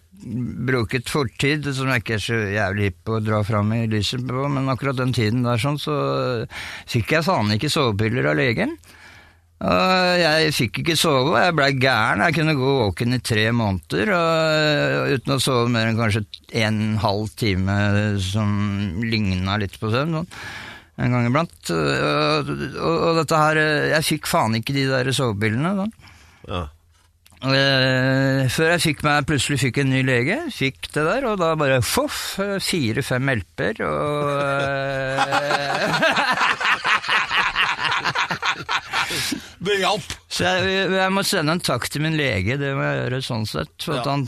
[0.66, 4.24] broket fortid som jeg ikke er så jævlig hipp på å dra fram i lyset
[4.26, 5.96] på, men akkurat den tiden der sånn, så
[6.90, 8.74] fikk jeg faen ikke sovepiller av legen.
[9.56, 12.20] Og jeg fikk ikke sove, og jeg blei gæren.
[12.26, 16.26] Jeg kunne gå våken i tre måneder og, uten å sove mer enn kanskje
[16.60, 17.76] en halv time
[18.20, 18.50] som
[19.00, 20.20] ligna litt på søvn.
[20.20, 20.30] Sånn.
[21.00, 21.72] En gang iblant.
[21.72, 23.60] Og, og, og dette her
[23.96, 25.72] Jeg fikk faen ikke de der sovepillene.
[25.80, 25.94] Sånn.
[26.52, 26.62] Ja.
[27.46, 31.52] Eh, før jeg fikk meg, plutselig fikk en ny lege, fikk det der, og da
[31.58, 34.30] bare foff, fire-fem LP-er, og
[39.66, 40.12] Det hjalp.
[40.32, 43.46] Så jeg, jeg må sende en takk til min lege, det må jeg gjøre sånn
[43.48, 44.26] sett, for at han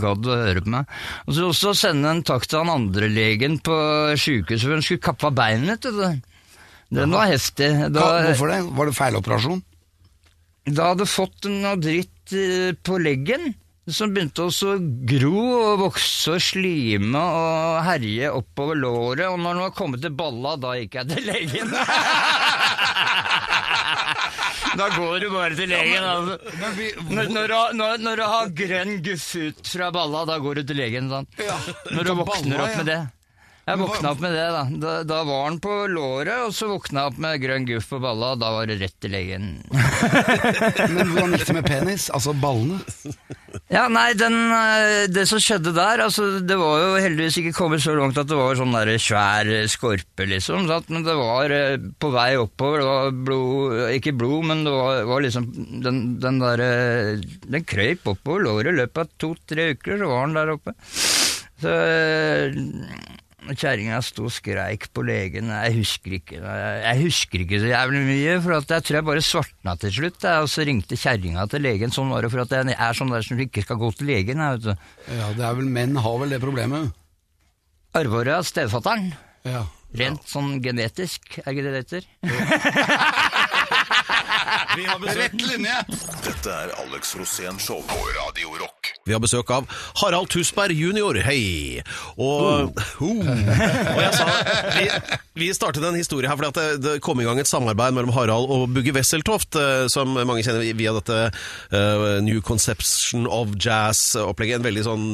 [0.00, 0.96] gadd å høre på meg.
[1.26, 3.76] Og så også sende en takk til han andre legen på
[4.16, 5.86] sjukehuset, for han skulle kappe av beinet.
[6.94, 7.70] Den var heftig.
[7.94, 8.60] Da, hvorfor det?
[8.78, 9.64] Var det feiloperasjon?
[10.66, 13.52] da hadde fått noe dritt eh, på leggen,
[13.86, 19.52] som begynte også å gro og vokse og slime og herje oppover låret, og når
[19.54, 21.70] den var kommet til balla, da gikk jeg til legen.
[24.76, 26.04] da går du bare til legen.
[26.04, 26.38] Altså.
[27.08, 30.80] Når, når, når, når du har grønn guff ut fra balla, da går du til
[30.82, 31.10] legen.
[31.12, 31.28] Sånn.
[31.96, 33.00] Når du våkner opp med det.
[33.66, 34.60] Jeg våkna opp med det, da.
[34.78, 34.90] da.
[35.02, 38.28] Da var han på låret, og så våkna jeg opp med grønn guff på balla,
[38.36, 39.48] og da var det rett til legen.
[40.94, 42.04] men hvordan gikk det med penis?
[42.14, 42.78] Altså ballene?
[43.74, 47.82] Ja, nei, den, eh, det som skjedde der, altså, det var jo heldigvis ikke kommet
[47.82, 50.94] så langt at det var sånn der svær skorpe, liksom, sant?
[50.94, 55.02] men det var eh, på vei oppover, det var blod, ikke blod, men det var,
[55.10, 55.50] var liksom,
[55.82, 60.30] den, den der, eh, den krøyp oppover låret, i løpet av to-tre uker, så var
[60.30, 60.78] den der oppe.
[61.66, 63.14] Så eh,
[63.54, 68.34] kjerringa sto og skreik på legen, jeg husker ikke, jeg, husker ikke så jævlig mye,
[68.42, 71.62] for at jeg tror jeg bare svartna til slutt, jeg, og så ringte kjerringa til
[71.66, 74.10] legen, sånn var det, for at jeg er sånn der som ikke skal gå til
[74.10, 74.72] legen, jeg, vet du.
[75.20, 76.90] Ja, det er vel menn har vel det problemet.
[77.96, 79.12] Arvåret av stefatteren,
[79.46, 79.62] Ja.
[79.96, 82.02] rent sånn genetisk, er ikke det det heter?
[84.76, 85.76] Vi har besøk, Rett linje!
[86.26, 88.75] Dette er Alex Rosén Show på Radio Rock.
[89.06, 89.66] Vi har besøk av
[90.02, 91.82] Harald Tusberg jr., hei!
[92.18, 93.10] Og, ho.
[93.22, 94.26] og jeg sa
[94.76, 94.86] vi,
[95.38, 98.10] vi startet en historie her fordi at det, det kom i gang et samarbeid mellom
[98.16, 104.58] Harald og Bugge Wesseltoft, eh, som mange kjenner via dette uh, New Conception of Jazz-opplegget.
[104.60, 105.06] En veldig sånn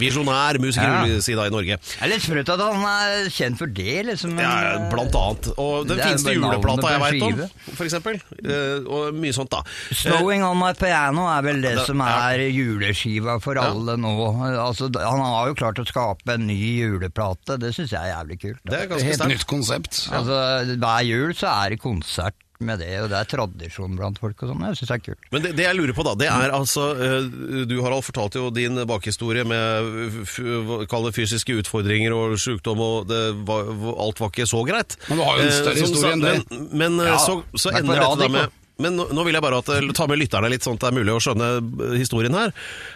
[0.00, 1.04] visjonær musiker, Ja.
[1.06, 1.76] vil si da, i Norge.
[1.78, 4.34] Jeg er litt sprøtt at han er kjent for det, liksom.
[4.34, 5.50] men, Ja, blant annet.
[5.60, 7.44] Og den er fineste juleplata jeg veit om,
[7.76, 8.18] for eksempel.
[8.42, 9.62] Eh, og mye sånt, da.
[9.94, 14.12] Snowing on my piano er vel det Det- som er juleskiva for alle nå.
[14.50, 18.40] Altså, han har jo klart å skape en ny juleplate, det syns jeg er jævlig
[18.44, 18.62] kult.
[18.66, 19.34] Det er ganske Helt sterkt.
[19.36, 20.04] nytt konsept.
[20.12, 20.38] Altså,
[20.76, 24.50] hver jul så er det konsert med det, og det er tradisjon blant folk og
[24.50, 24.64] sånn.
[24.68, 25.22] Jeg syns det er kult.
[25.32, 27.30] Men det, det jeg lurer på, da, det er altså eh,
[27.64, 33.22] Du, Harald, fortalte jo din bakhistorie med kall det fysiske utfordringer og sykdom, og det
[33.48, 33.70] var,
[34.04, 34.98] alt var ikke så greit.
[35.08, 36.34] Men du har jo en større Eh, historie enn det.
[36.50, 39.44] Men, men eh, Ja, så, så ender dette da med men nå, nå vil jeg
[39.44, 41.96] bare at, eh, ta med lytterne litt sånn at det er mulig å skjønne eh,
[42.00, 42.52] historien her.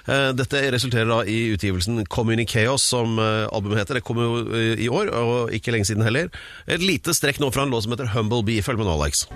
[0.08, 4.00] Eh, Dette resulterer da i utgivelsen Communicaos, som albumet heter.
[4.00, 6.30] Det kommer jo i år, og ikke lenge siden heller.
[6.66, 8.64] Et lite strekk nå fra en låt som heter Humble Bee.
[8.64, 9.26] Følg med nå, Alex.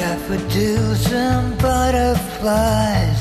[0.00, 3.20] Daffodils and butterflies,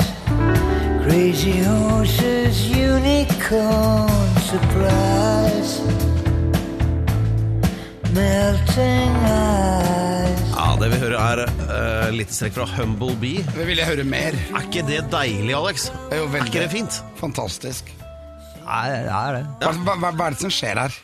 [1.05, 5.81] crazy horses, unicorn surprise,
[8.13, 9.13] melting
[10.87, 13.43] er uh, litt strekk fra Humble Bee.
[13.55, 14.35] Det vil jeg høre mer.
[14.53, 15.89] Er ikke det deilig, Alex?
[16.07, 16.99] Det er jo veldig ikke det fint?
[17.19, 17.91] Fantastisk.
[18.63, 19.43] Nei, det er det.
[19.59, 20.95] Hva, hva, hva er det som skjer her?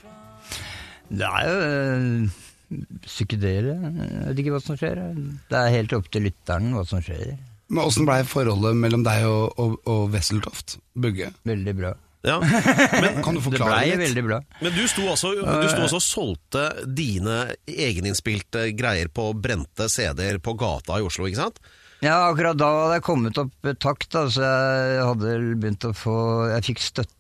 [1.10, 3.76] Det er jo uh, psykedelia.
[3.76, 5.04] Jeg vet ikke hva som skjer.
[5.52, 7.36] Det er helt opp til lytteren hva som skjer.
[7.68, 10.78] Men Åssen blei forholdet mellom deg og, og, og Wesseltoft?
[10.96, 11.34] Bugge?
[11.50, 11.96] Veldig bra.
[12.26, 12.40] Ja.
[12.42, 14.02] Men, Kan du Det forklare blei litt?
[14.04, 14.40] veldig bra.
[14.66, 16.64] Men du sto også, du sto også og solgte
[16.98, 21.60] dine egeninnspilte greier på brente CD-er på gata i Oslo, ikke sant?
[22.04, 26.16] Ja, akkurat da hadde jeg kommet opp takt, da, så jeg hadde begynt å få
[26.52, 27.14] Jeg fikk støtte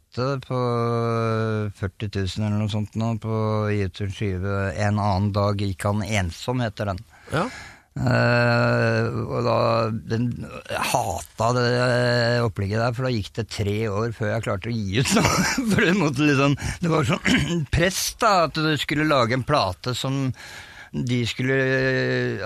[0.45, 0.59] på
[1.79, 4.57] 40 000 eller noe sånt nå på å gi skive.
[4.75, 7.01] En annen dag gikk han ensom, heter den.
[7.33, 7.47] Ja.
[7.95, 9.59] Eh, og da
[10.11, 10.25] den,
[10.67, 11.67] Jeg hata det
[12.43, 15.35] opplegget der, for da gikk det tre år før jeg klarte å gi ut noe.
[15.71, 19.95] for det måtte liksom Det var sånn press, da, at du skulle lage en plate
[19.95, 20.25] som
[20.95, 21.55] de skulle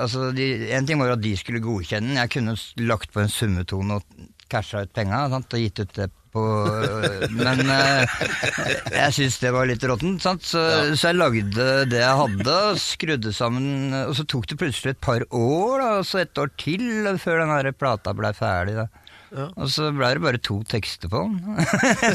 [0.02, 2.22] Altså, de, en ting var at de skulle godkjenne den.
[2.22, 6.44] Jeg kunne lagt på en summetone og casha ut penga og gitt ut det på
[7.36, 8.15] Men eh,
[8.96, 10.46] jeg syns det var litt råttent, sant?
[10.46, 10.62] Så,
[10.94, 15.26] så jeg lagde det jeg hadde, skrudde sammen Og så tok det plutselig et par
[15.30, 18.78] år, da, og så et år til før den plata blei ferdig.
[18.80, 19.09] da.
[19.30, 21.38] Og så blei det bare to tekster på den.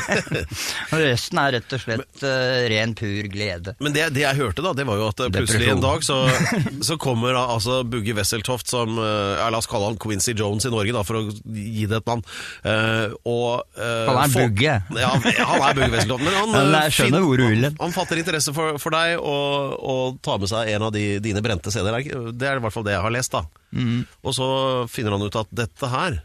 [0.92, 3.74] og resten er rett og slett uh, ren, pur glede.
[3.82, 6.18] Men det, det jeg hørte, da, det var jo at eh, plutselig en dag så,
[6.88, 10.66] så kommer da, altså Bugge Wesseltoft, som eh, ja, La oss kalle han Quincy Jones
[10.66, 12.24] i Norge, da, for å gi det et navn.
[12.66, 14.76] Uh, og uh, Han er Bugge.
[14.98, 16.26] Ja, han er Bugge Wesseltoft.
[16.26, 17.68] Men han, jeg skjønner vil.
[17.68, 21.06] Han, han fatter interesse for, for deg og, og tar med seg en av de,
[21.24, 22.32] dine brente CD-er.
[22.34, 23.46] Det er i hvert fall det jeg har lest, da.
[23.74, 24.04] Mm.
[24.22, 24.46] Og så
[24.90, 26.22] finner han ut at dette her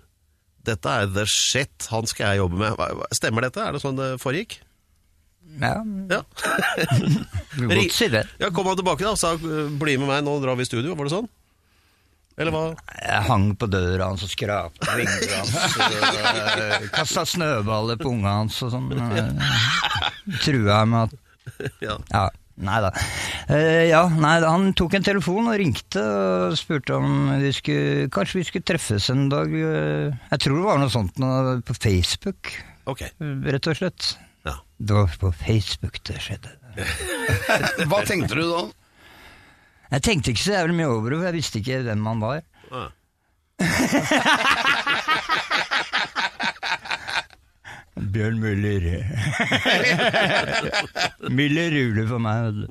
[0.70, 3.06] dette er the shit, han skal jeg jobbe med.
[3.18, 3.66] Stemmer dette?
[3.66, 4.60] Er det sånn det foregikk?
[5.60, 5.80] Ja,
[6.14, 6.22] Ja.
[7.58, 8.24] godt si det.
[8.40, 10.94] Ja, Kom han tilbake da og sa bli med meg, nå drar vi i studio.
[10.96, 11.30] Var det sånn?
[12.40, 12.62] Eller hva?
[13.04, 15.74] Jeg hang på døra hans og skrapte vinduet hans.
[15.76, 18.88] uh, Kasta snøballer på unga hans og sånn.
[18.96, 21.18] Uh, trua med at
[21.90, 21.98] Ja.
[22.60, 22.90] Nei da.
[23.48, 28.42] Uh, ja, nei, han tok en telefon og ringte og spurte om vi skulle Kanskje
[28.42, 29.48] vi skulle treffes en dag.
[29.54, 32.52] Uh, jeg tror det var noe sånt noe på Facebook,
[32.90, 33.02] Ok.
[33.48, 34.02] rett og slett.
[34.48, 34.56] Ja.
[34.80, 36.52] Det var på Facebook det skjedde.
[37.90, 38.62] Hva tenkte du da?
[39.96, 42.40] Jeg tenkte ikke så jævlig mye over det, for jeg visste ikke hvem han var.
[42.70, 42.90] Ah.
[48.00, 48.86] Bjørn Müller.
[51.38, 52.68] Müller ruler for meg, vet du.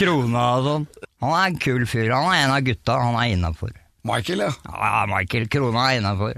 [0.00, 0.86] Krona og sånn.
[1.20, 2.10] Han er en kul fyr.
[2.14, 2.96] Han er en av gutta.
[3.02, 3.72] Han er innafor.
[4.02, 4.52] Michael, ja.
[4.64, 6.32] Ja, Michael Krona er innafor.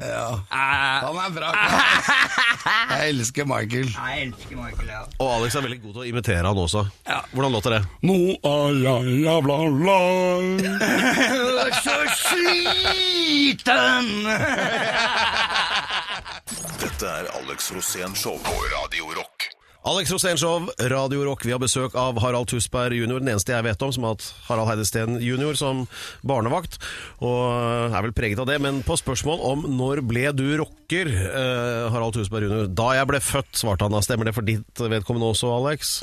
[0.51, 1.53] Han er bra.
[2.93, 3.89] Jeg elsker Michael.
[3.91, 5.01] Jeg elsker Michael, ja.
[5.23, 6.83] Og Alex er veldig god til å imitere han også.
[7.07, 7.21] Ja.
[7.33, 7.81] Hvordan låter det?
[8.07, 8.17] Nå
[8.51, 10.43] er jeg jævla lei.
[11.87, 14.13] Så sliten!
[16.83, 19.49] Dette er Alex Rosén Show på Radio Rock.
[19.85, 21.45] Alex Rosénshow, Radio Rock.
[21.45, 24.29] Vi har besøk av Harald Tusberg jr., den eneste jeg vet om som har hatt
[24.47, 25.57] Harald Heidesteen jr.
[25.59, 25.81] som
[26.23, 26.79] barnevakt,
[27.19, 28.61] og er vel preget av det.
[28.63, 32.71] Men på spørsmål om når ble du rocker, eh, Harald Tusberg jr.?
[32.71, 34.05] Da jeg ble født, svarte han da.
[34.07, 35.97] Stemmer det for ditt vedkommende også, Alex?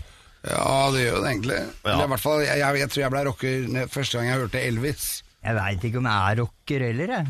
[0.44, 1.64] Ja, det gjør det egentlig.
[1.88, 1.98] Ja.
[2.04, 5.08] Hvert fall, jeg, jeg, jeg tror jeg ble rocker første gang jeg hørte Elvis.
[5.40, 7.28] Jeg veit ikke om jeg er rocker heller, jeg.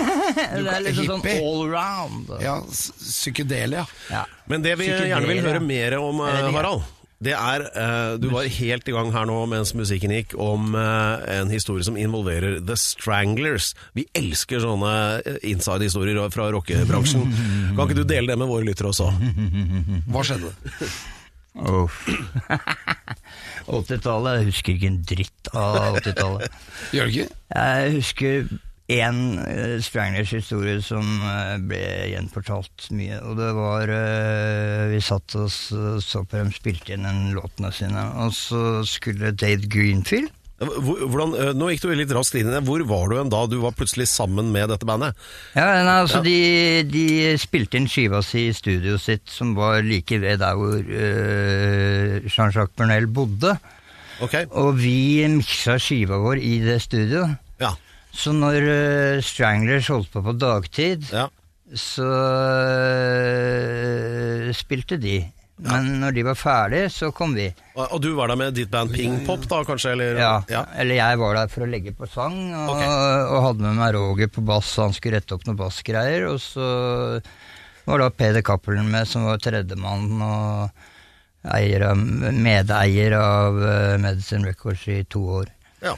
[0.64, 1.38] Det er liksom sånn hippie.
[1.38, 2.32] all round.
[2.42, 3.84] Ja, psykedelia.
[4.10, 4.24] Ja.
[4.50, 6.48] Men det vi gjerne vil høre mer om, eh.
[6.56, 6.82] Harald,
[7.24, 11.22] det er eh, Du var helt i gang her nå mens musikken gikk, om eh,
[11.38, 13.70] en historie som involverer The Stranglers.
[13.96, 17.30] Vi elsker sånne eh, inside-historier fra rockebransjen.
[17.78, 19.12] Kan ikke du dele det med våre lyttere også?
[20.10, 20.52] Hva skjedde?
[21.54, 22.08] Uff.
[23.70, 26.62] 80-tallet, jeg husker ikke en dritt av 80-tallet.
[26.96, 27.42] Gjør du ikke?
[27.54, 28.48] Jeg husker
[28.94, 31.80] én uh, Stranglers historie som uh, ble
[32.12, 33.20] gjenfortalt mye.
[33.24, 38.08] Og det var uh, Vi satt og så, på dem spilte inn en låtene sine,
[38.20, 42.62] og så skulle Dave Greenfield Hvordan, eh, nå gikk du litt raskt inn i det.
[42.66, 45.18] Hvor var du en da du var plutselig sammen med dette bandet?
[45.56, 50.20] Ja, nei, altså De, de spilte inn skiva si i studioet sitt, som var like
[50.22, 53.56] ved der hvor uh, Jean-Jacques Bernel bodde.
[54.22, 54.46] Okay.
[54.54, 57.34] Og vi miksa skiva vår i det studioet.
[57.58, 57.74] ja,
[58.14, 61.26] Så når uh, Stranglers holdt på på dagtid, ja.
[61.74, 62.06] så
[63.34, 65.24] uh, spilte de.
[65.62, 67.46] Men når de var ferdige, så kom vi.
[67.76, 69.92] Og og du var der med ditt band Ping Pop, da kanskje?
[69.94, 70.18] Eller?
[70.18, 70.64] Ja, ja.
[70.82, 72.88] Eller jeg var der for å legge på sang, og, okay.
[73.28, 76.26] og hadde med meg Roger på bass, så han skulle rette opp noen bassgreier.
[76.32, 76.66] Og så
[77.84, 84.48] var da Peder Cappelen med, som var tredjemann og eier av, medeier av eh, Medicine
[84.48, 85.54] Records i to år.
[85.84, 85.94] ja.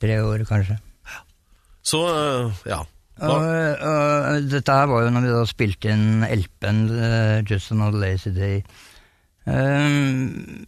[0.00, 0.80] Tre år, kanskje.
[1.84, 2.80] Så eh, ja.
[3.22, 8.00] Og, og dette her var jo når vi da spilte inn LP-en uh, Just Another
[8.02, 8.64] Lazy Day.
[9.46, 10.64] Um,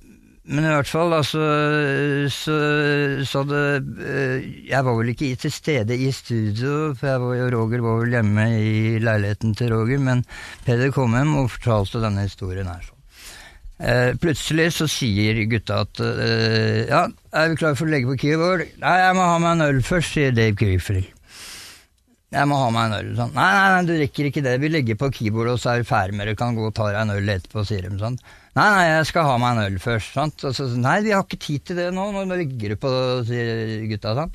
[0.47, 1.43] men i hvert fall, altså,
[2.31, 2.57] så,
[3.27, 3.63] så det
[3.99, 8.51] uh, Jeg var vel ikke til stede i studio, for var, Roger var vel hjemme
[8.61, 10.23] i leiligheten til Roger, men
[10.67, 12.93] Peder kom hjem og fortalte denne historien her.
[13.77, 17.03] Eh, plutselig så sier gutta at eh, Ja,
[17.37, 18.63] er vi klare for å legge på keyboard?
[18.81, 21.03] Nei, jeg må ha meg en øl først, sier Dave Griffel.
[22.35, 23.11] Jeg må ha meg en øl.
[23.15, 23.37] Sånn.
[23.37, 24.57] Nei, nei, nei, du rekker ikke det.
[24.59, 26.35] Vi legger på keyboardet, og så er vi ferdig med det.
[26.41, 28.19] Kan gå og ta deg en øl etterpå, sier de sånn.
[28.59, 30.11] Nei, nei, jeg skal ha meg en øl først.
[30.17, 30.47] Sant?
[30.49, 32.09] Og så, nei, vi har ikke tid til det nå.
[32.17, 32.93] Nå ligger du på,
[33.29, 34.35] sier gutta sånn.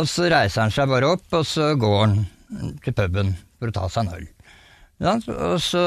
[0.00, 2.20] Og så reiser han seg bare opp, og så går han
[2.84, 4.28] til puben for å ta seg en øl.
[5.00, 5.28] Sant?
[5.32, 5.82] Og så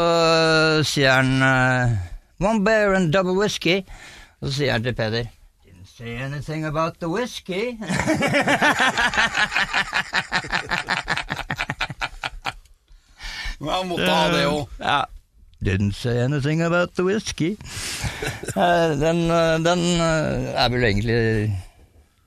[0.90, 1.98] sier han eh,
[2.44, 3.82] One bear and double whisky.
[4.42, 5.26] Og så sier han til Peder
[5.64, 7.78] Didn't say anything about the whisky.
[13.74, 14.80] Han måtte ha det òg.
[14.80, 15.02] Ja.
[15.64, 17.54] Didn't say anything about the whisky.
[18.54, 21.16] Eh, den, eh, den eh, er vel egentlig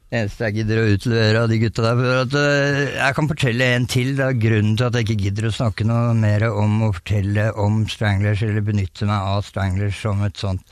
[0.06, 1.98] det eneste jeg gidder å utlevere av de gutta der.
[2.00, 4.14] For at, eh, jeg kan fortelle en til.
[4.16, 7.50] Det er grunnen til at jeg ikke gidder å snakke noe mer om å fortelle
[7.60, 10.64] om Stranglers, eller benytte meg av Stranglers som et sånt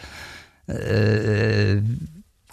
[0.72, 1.82] eh,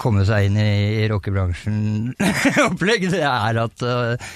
[0.02, 0.72] komme seg inn i,
[1.06, 3.02] i rockebransjen-opplegg.
[3.16, 4.32] Det er at eh,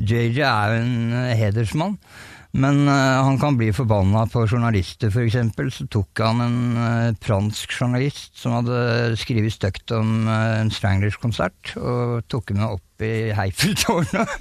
[0.00, 1.98] JJ er jo en hedersmann.
[2.52, 5.70] Men eh, han kan bli forbanna på journalister, eksempel.
[5.72, 11.76] Så tok han en eh, fransk journalist som hadde skrevet stygt om eh, en Stranglers-konsert,
[11.80, 14.28] og tok henne opp i Heifeltårnet.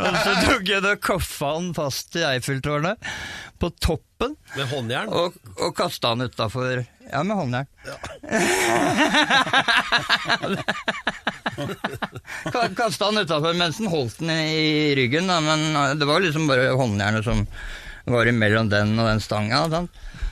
[0.00, 2.96] og så tok jeg og koffa han fast i Eiffeltårnet,
[3.60, 5.08] på toppen, med håndjern?
[5.12, 7.66] og, og kasta han utafor Ja, med håndjern.
[7.86, 7.96] Ja.
[12.76, 16.48] Kasta han utafor mens han holdt den i ryggen, da, men eh, det var liksom
[16.50, 17.46] bare håndjernet som
[18.06, 19.64] var imellom den og den stanga.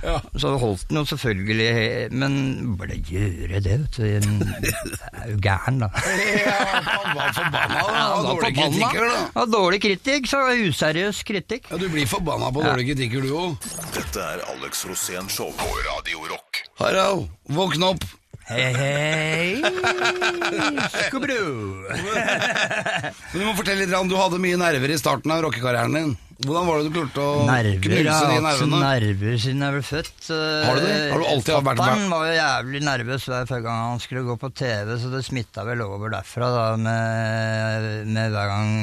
[0.05, 0.19] Ja.
[0.39, 2.35] Så holdt den jo selvfølgelig, men
[2.79, 4.05] bare gjøre det, vet du.
[4.05, 4.45] En-
[5.25, 5.89] er jo gæren, da.
[5.97, 7.81] Ja, han var forbanna.
[7.81, 7.85] da.
[8.05, 9.23] Han var dårlig kritiker, da.
[9.39, 11.71] Ja, dårlig kritikk, så useriøs kritikk.
[11.73, 13.57] Ja, Du blir forbanna på dårlige kritikker, du òg.
[13.97, 16.54] Dette er Alex Rosén Show på Radio Rock.
[16.81, 18.05] Harald, våkne opp.
[18.45, 19.63] Hei, hei.
[21.07, 21.39] Skubru.
[23.33, 26.11] Du må fortelle litt om Du hadde mye nerver i starten av rockekarrieren din.
[26.45, 28.81] Hvordan var det du klarte å Nerver, knuse jeg de har hatt nervene?
[28.83, 30.27] nerver siden jeg ble født.
[30.67, 30.97] Har du det?
[31.15, 32.07] Har du alltid vært med?
[32.13, 35.85] Var jo jævlig nervøs hver gang han skulle gå på TV, så det smitta vel
[35.87, 38.75] over derfra, da, med, med hver gang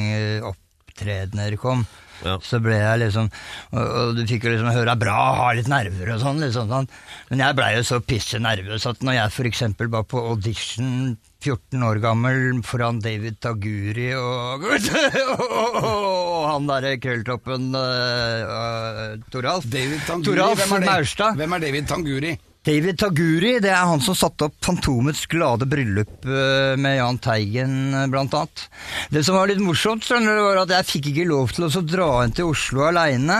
[0.53, 1.83] opptredener kom.
[2.25, 2.37] Ja.
[2.45, 3.31] Så ble jeg liksom
[3.71, 6.87] Og, og du fikk jo liksom høre bra, ha litt nerver og sånn, liksom sånn.
[7.31, 11.81] Men jeg blei jo så pisse nervøs at når jeg eksempel var på audition 14
[11.83, 14.65] år gammel foran David Taguri og,
[15.81, 20.91] og han derre krølltoppen uh, Toralf David Tanguri, Toralf hvem er det?
[20.91, 21.41] Maurstad.
[21.41, 22.35] Hvem er David Tanguri?
[22.61, 27.77] David Taguri, det er han som satte opp Fantomets glade bryllup eh, med Jahn Teigen,
[27.97, 28.67] eh, blant annet.
[29.09, 32.09] Det som var litt morsomt, skjønner var at jeg fikk ikke lov til å dra
[32.21, 33.39] inn til Oslo aleine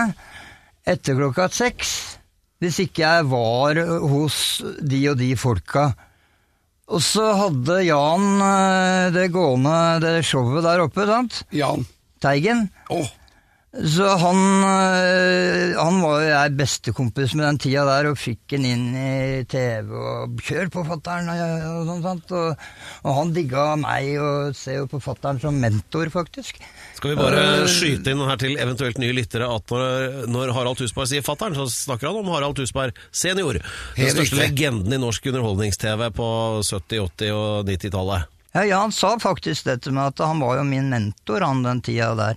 [0.82, 1.92] etter klokka seks.
[2.62, 3.78] Hvis ikke jeg var
[4.10, 4.36] hos
[4.82, 5.92] de og de folka.
[6.90, 11.44] Og så hadde Jan eh, det gående, det showet der oppe, sant?
[11.54, 11.86] Jan.
[12.22, 12.66] Teigen.
[12.90, 13.06] Åh,
[13.72, 14.36] Så han,
[14.68, 19.44] øh, han var jo jeg bestekompis med den tida der, og fikk han inn i
[19.48, 21.38] TV og 'kjør på fatter'n' og,
[21.88, 22.02] sånt, sånn.
[22.04, 22.34] sant?
[22.36, 22.66] Og,
[23.08, 26.60] og han digga meg og ser jo på fatter'n som mentor, faktisk.
[26.98, 31.08] Skal vi bare skyte inn her til eventuelt nye lyttere at når, når Harald Tusberg
[31.08, 33.56] sier fatter'n, så snakker han om Harald Tusberg senior.
[33.96, 34.44] Den største riktig.
[34.52, 36.28] legenden i norsk underholdnings-TV på
[36.60, 38.28] 70-, 80- og 90-tallet.
[38.52, 41.80] Ja, ja, han sa faktisk dette med at han var jo min mentor, han den
[41.80, 42.36] tida der.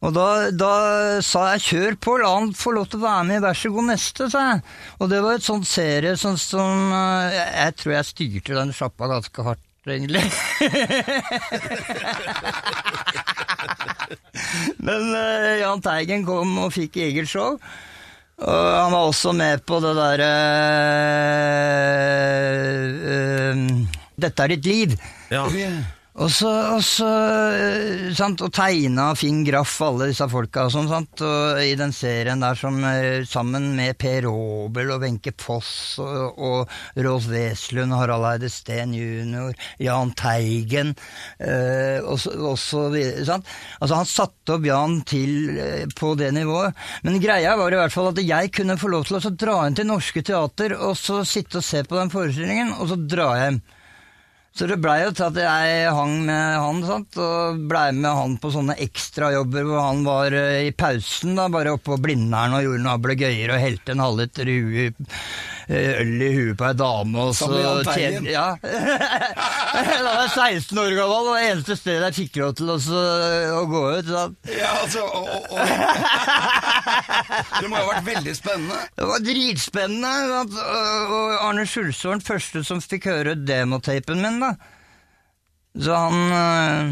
[0.00, 0.72] Og da, da
[1.20, 3.84] sa jeg 'kjør på, la han få lov til å være med Vær så god
[3.90, 4.62] neste', sa jeg.
[4.98, 8.72] Og det var et sånt serie sånn som øh, jeg, jeg tror jeg styrte den
[8.72, 10.24] sjappa ganske hardt, egentlig.
[14.86, 17.60] Men uh, Jahn Teigen kom og fikk eget show.
[18.40, 20.32] Og han var også med på det derre
[23.52, 23.56] øh,
[24.16, 24.96] Dette er ditt liv.
[25.28, 25.44] Ja.
[26.20, 27.06] Og så, og så
[27.56, 31.94] øh, sant, og tegna Finn Graff, alle disse folka og sånn, sant, og i den
[31.96, 37.96] serien der som øh, sammen med Per Aabel og Wenche Foss og, og Rolf Weslund,
[37.96, 43.48] Harald Eide Steen jr., Jahn Teigen øh, og, så, og videre, sant.
[43.80, 46.76] Altså, han satte opp Jan til øh, på det nivået.
[47.06, 49.80] Men greia var i hvert fall at jeg kunne få lov til å dra inn
[49.80, 53.62] til Norske Teater og så sitte og se på den forestillingen, og så dra hjem.
[54.56, 58.34] Så det blei jo til at jeg hang med han, sant, og blei med han
[58.42, 62.66] på sånne ekstrajobber hvor han var eh, i pausen, da, bare oppe på Blindern og
[62.66, 65.16] gjorde noe ablegøyer og helte en halvliter i eh,
[65.70, 67.18] øl i huet på ei dame.
[67.28, 67.46] Og så
[67.86, 68.46] tjente- Ja.
[68.60, 72.78] da var jeg 16 år gammel, og det eneste stedet jeg fikk lov til å,
[73.60, 74.10] å gå ut.
[74.50, 75.60] Ja, altså, og, og, og.
[77.60, 78.80] Det må ha vært veldig spennende.
[78.98, 80.12] Det var dritspennende.
[80.50, 84.54] Og Arne Skjulse var den første som fikk høre demotapen min, da.
[85.78, 86.86] Så han øh,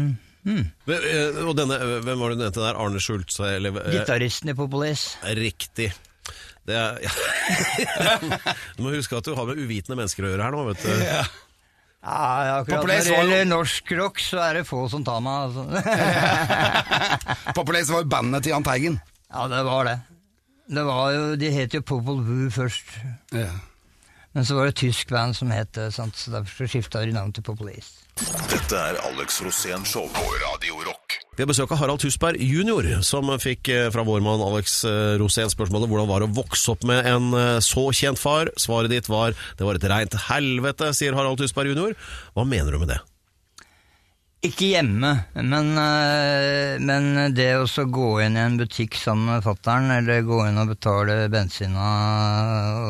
[0.47, 2.77] hmm, Hvem- eh, Og denne, eh, hvem var det du nevnte der?
[2.79, 3.35] Arne Schultz?
[3.43, 5.09] Eller, eh, Gitaristen i Popolis.
[5.35, 5.89] Riktig.
[6.69, 8.15] Det er, ja.
[8.77, 10.91] Du må huske at du har med uvitende mennesker å gjøre her nå, vet du.
[11.03, 11.23] Ja,
[11.99, 15.49] ja, akkurat Når det gjelder norsk rock, så er det få som tar meg.
[15.49, 15.65] Altså.
[17.57, 18.99] Populace var jo bandet til Jahn Teigen.
[19.33, 19.97] ja, det var det.
[20.69, 22.93] Det var jo, De het jo Popol Vuh først,
[23.33, 23.49] Ja.
[24.37, 27.33] men så var det et tysk band som het det, så derfor skifta de navn
[27.33, 27.89] til Popolis.
[28.19, 31.13] Dette er Alex Rosén Show på Radio Rock.
[31.37, 35.13] Vi har besøk av Harald Tusberg jr., som fikk eh, fra vår mann Alex eh,
[35.21, 38.51] Rosén spørsmålet hvordan var det å vokse opp med en eh, så kjent far.
[38.59, 41.95] Svaret ditt var det var et reint helvete, sier Harald Tusberg jr.
[42.35, 42.99] Hva mener du med det?
[44.49, 45.73] Ikke hjemme, men,
[46.83, 50.75] men det å gå inn i en butikk sammen med fattern, eller gå inn og
[50.75, 51.89] betale bensina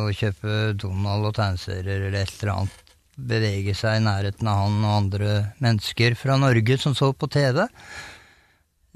[0.03, 2.85] og kjøpe Donald og tegneserier eller et eller annet,
[3.27, 7.65] bevege seg i nærheten av han og andre mennesker fra Norge som så på TV.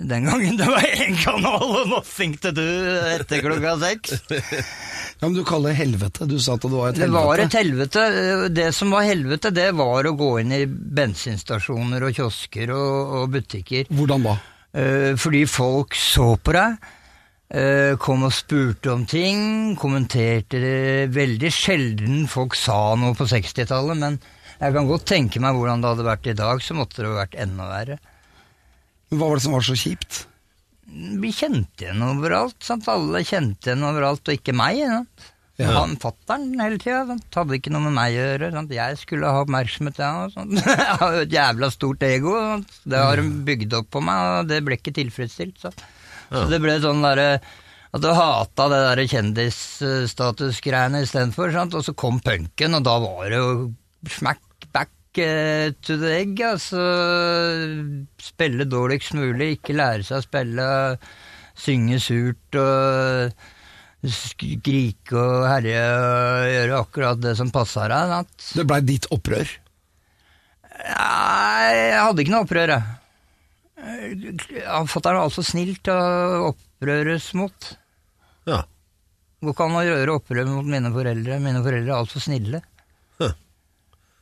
[0.03, 2.63] Den gangen det var én kanal og nothing to do
[3.13, 4.15] etter klokka seks.
[5.19, 6.26] ja, men du kaller det helvete.
[6.30, 7.11] Du sa at det var et helvete.
[7.11, 8.07] Det var et helvete.
[8.57, 13.38] Det som var helvete, det var å gå inn i bensinstasjoner og kiosker og, og
[13.38, 13.93] butikker.
[13.93, 14.36] Hvordan da?
[14.74, 16.91] Eh, fordi folk så på deg,
[18.01, 24.17] kom og spurte om ting, kommenterte det veldig sjelden folk sa noe på 60-tallet, men
[24.63, 27.19] jeg kan godt tenke meg hvordan det hadde vært i dag, så måtte det ha
[27.19, 27.97] vært enda verre.
[29.09, 30.23] Men Hva var det som var så kjipt?
[31.21, 32.87] Vi kjente igjen overalt, sant?
[32.91, 34.81] alle kjente igjen overalt, og ikke meg.
[34.87, 35.29] Sant?
[35.61, 35.69] Ja.
[35.75, 38.49] Han fatter'n hele tida, hadde ikke noe med meg å gjøre.
[38.55, 38.71] Sant?
[38.73, 40.27] Jeg skulle ha oppmerksomhet, ja.
[40.33, 42.33] Jeg har jo et jævla stort ego.
[42.39, 42.77] Sant?
[42.89, 45.59] Det har de bygd opp på meg, og det ble ikke tilfredsstilt.
[45.61, 45.73] Så,
[46.34, 47.29] så det ble sånn derre
[47.93, 51.75] at du hata det der kjendisstatusgreiene istedenfor, sant?
[51.77, 53.51] og så kom punken, og da var det jo
[54.09, 54.41] smack
[54.73, 56.81] back eh, to the egg, altså.
[58.17, 60.65] Spille dårligst mulig, ikke lære seg å spille,
[61.53, 63.38] synge surt og
[64.09, 68.34] skrike og herje og gjøre akkurat det som passa deg.
[68.57, 69.53] Det blei ditt opprør.
[70.81, 73.02] Nei, jeg hadde ikke noe opprør, jeg.
[73.84, 77.69] Fatter'n var altfor snill til å opprøres mot.
[78.49, 78.61] Ja.
[79.43, 81.39] Går ikke an å gjøre opprør mot mine foreldre.
[81.43, 82.61] Mine foreldre er altfor snille.
[83.19, 83.34] Huh.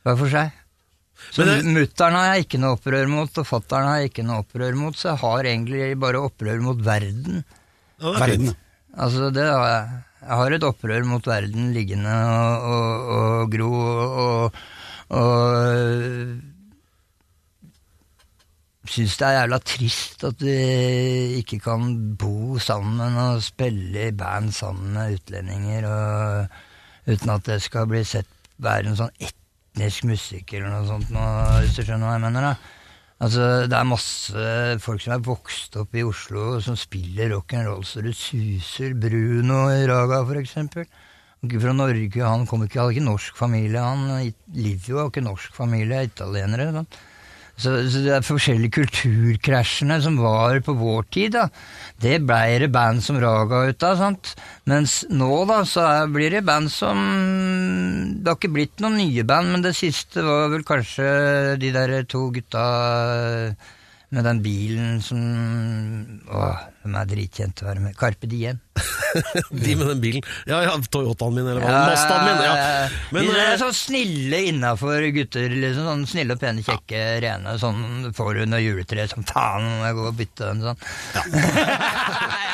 [0.02, 0.58] Hver for seg.
[1.30, 4.42] Så det- mutter'n har jeg ikke noe opprør mot, og fatter'n har jeg ikke noe
[4.42, 7.44] opprør mot, så jeg har egentlig bare opprør mot verden.
[8.00, 8.18] Ja, er.
[8.24, 8.56] Verden.
[8.98, 10.02] Altså, det har jeg.
[10.22, 14.60] Jeg har et opprør mot verden liggende og, og, og gro og,
[15.10, 16.51] og
[18.92, 20.56] Syns det er jævla trist at vi
[21.38, 26.58] ikke kan bo sammen og spille i band sammen med utlendinger, og,
[27.08, 28.28] uten at det skal bli sett
[28.62, 32.48] være en sånn etnisk musikk eller noe sånt, hvis du skjønner hva jeg mener.
[32.50, 32.82] da.
[33.22, 34.44] Altså, Det er masse
[34.82, 38.92] folk som er vokst opp i Oslo, som spiller rock'n'roll så det suser.
[38.92, 40.84] Bruno i Raga, for eksempel.
[41.42, 43.80] Ikke fra Norge, han kom ikke, hadde ikke norsk familie.
[43.80, 46.68] Han Livio har ikke norsk familie, er italienere.
[46.76, 47.00] sant?
[47.60, 51.44] Så, så er forskjellige kulturkrasjene som var på vår tid, da.
[52.00, 54.32] Det blei det band som Raga ut av, sant.
[54.70, 56.98] Mens nå, da, så er, blir det band som
[58.22, 61.06] Det har ikke blitt noen nye band, men det siste var vel kanskje
[61.60, 62.64] de der to gutta
[64.12, 65.20] med den bilen som
[66.28, 67.94] Åh, de er dritkjent å være med.
[67.96, 68.58] Carpe Diem.
[69.50, 70.24] De med den bilen.
[70.48, 71.72] Ja, ja, Toyotaen min, eller hva?
[71.90, 72.42] Mazdaen min.
[72.44, 72.54] Ja.
[73.12, 75.52] Men, de er sånn snille innafor gutter.
[75.52, 77.56] Liksom, sånn Snille og pene, kjekke, rene.
[77.60, 80.78] Sånn får du under juletreet som faen, må jeg gå og bytte den sånn.
[81.16, 81.22] Ja.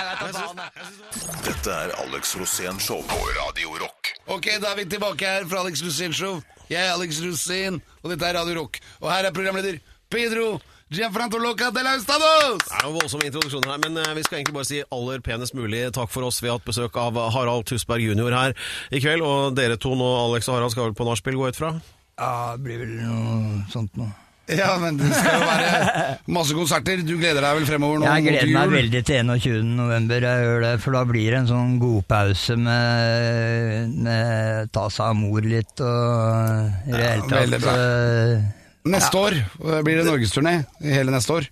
[1.48, 4.14] Dette er Alex Rosén Show på Radio Rock.
[4.34, 6.42] Ok, da er vi tilbake her fra Alex Rosén Show.
[6.68, 8.82] Jeg er Alex Rosén, og dette er Radio Rock.
[9.00, 9.78] Og her er programleder
[10.12, 10.59] Pedro
[10.89, 12.62] Gianfranto Loca de la Estados!
[12.64, 15.53] Det er jo voldsomme introduksjoner her, men eh, vi skal egentlig bare si aller penest
[15.53, 16.39] mulig takk for oss.
[16.41, 18.32] Vi har hatt besøk av Harald Tusberg jr.
[18.32, 18.55] her
[18.97, 21.61] i kveld, og dere to nå, Alex og Harald, skal vel på nachspiel, gå ut
[21.61, 21.74] fra?
[22.16, 24.14] Ja, det blir vel noe sånt noe.
[24.49, 26.05] Ja, men det skal jo være
[26.39, 27.03] masse konserter.
[27.05, 28.07] Du gleder deg vel fremover nå?
[28.09, 29.59] Jeg gleder meg veldig til 21.
[29.76, 35.11] november, jeg gjør det, for da blir det en sånn godpause med, med ta seg
[35.11, 38.57] av mor litt og i det hele tatt
[38.89, 41.45] Neste år eh, blir det norgesturné hele neste år.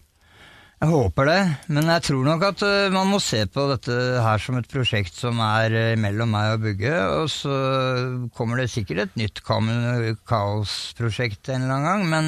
[0.77, 4.39] Jeg håper det, men jeg tror nok at eh, man må se på dette her
[4.43, 7.55] som et prosjekt som er eh, mellom meg og Bugge, og så
[8.37, 12.27] kommer det sikkert et nytt kaosprosjekt en eller annen gang, men,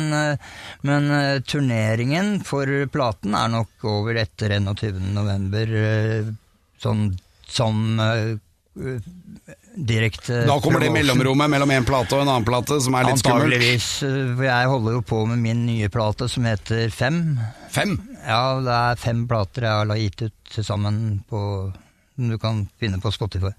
[0.88, 1.02] men
[1.44, 4.96] turneringen for platen er nok over etter 21.
[5.12, 5.66] november,
[6.80, 7.02] sånn
[7.48, 7.74] som
[9.86, 13.22] direkte Da kommer det mellomrommet mellom en plate og en annen plate, som er litt
[13.22, 13.46] skummelt.
[13.46, 17.22] Antageligvis, eh, for jeg holder jo på med min nye plate som heter Fem.
[17.70, 17.96] Fem.
[18.26, 21.40] Ja, det er fem plater jeg har gitt ut til sammen på
[22.18, 23.52] som du kan finne på Spotify.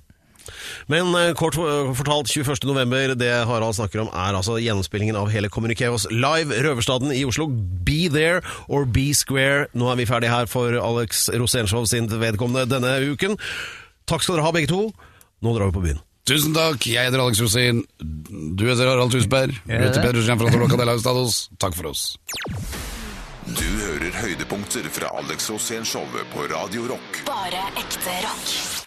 [0.89, 2.65] Men eh, kort fortalt, 21.
[2.67, 7.47] november, det Harald snakker om, er altså gjennomspillingen av hele Kommunikeos live Røverstaden i Oslo.
[7.47, 9.69] Be there or be square.
[9.77, 13.37] Nå er vi ferdige her for Alex Rosenshov sin vedkommende denne uken.
[14.09, 14.87] Takk skal dere ha, begge to.
[15.45, 16.05] Nå drar vi på byen.
[16.29, 17.79] Tusen takk, jeg heter Alex Rosin.
[17.97, 19.55] Du heter Harald Tusberg.
[19.65, 19.97] Du heter.
[20.03, 21.47] Peder Jean Franco Locadella Ustados.
[21.57, 22.03] Takk for oss.
[23.49, 27.23] Du hører høydepunkter fra Alex Rosén-showet på Radio Rock.
[27.25, 28.78] Bare ekte rock.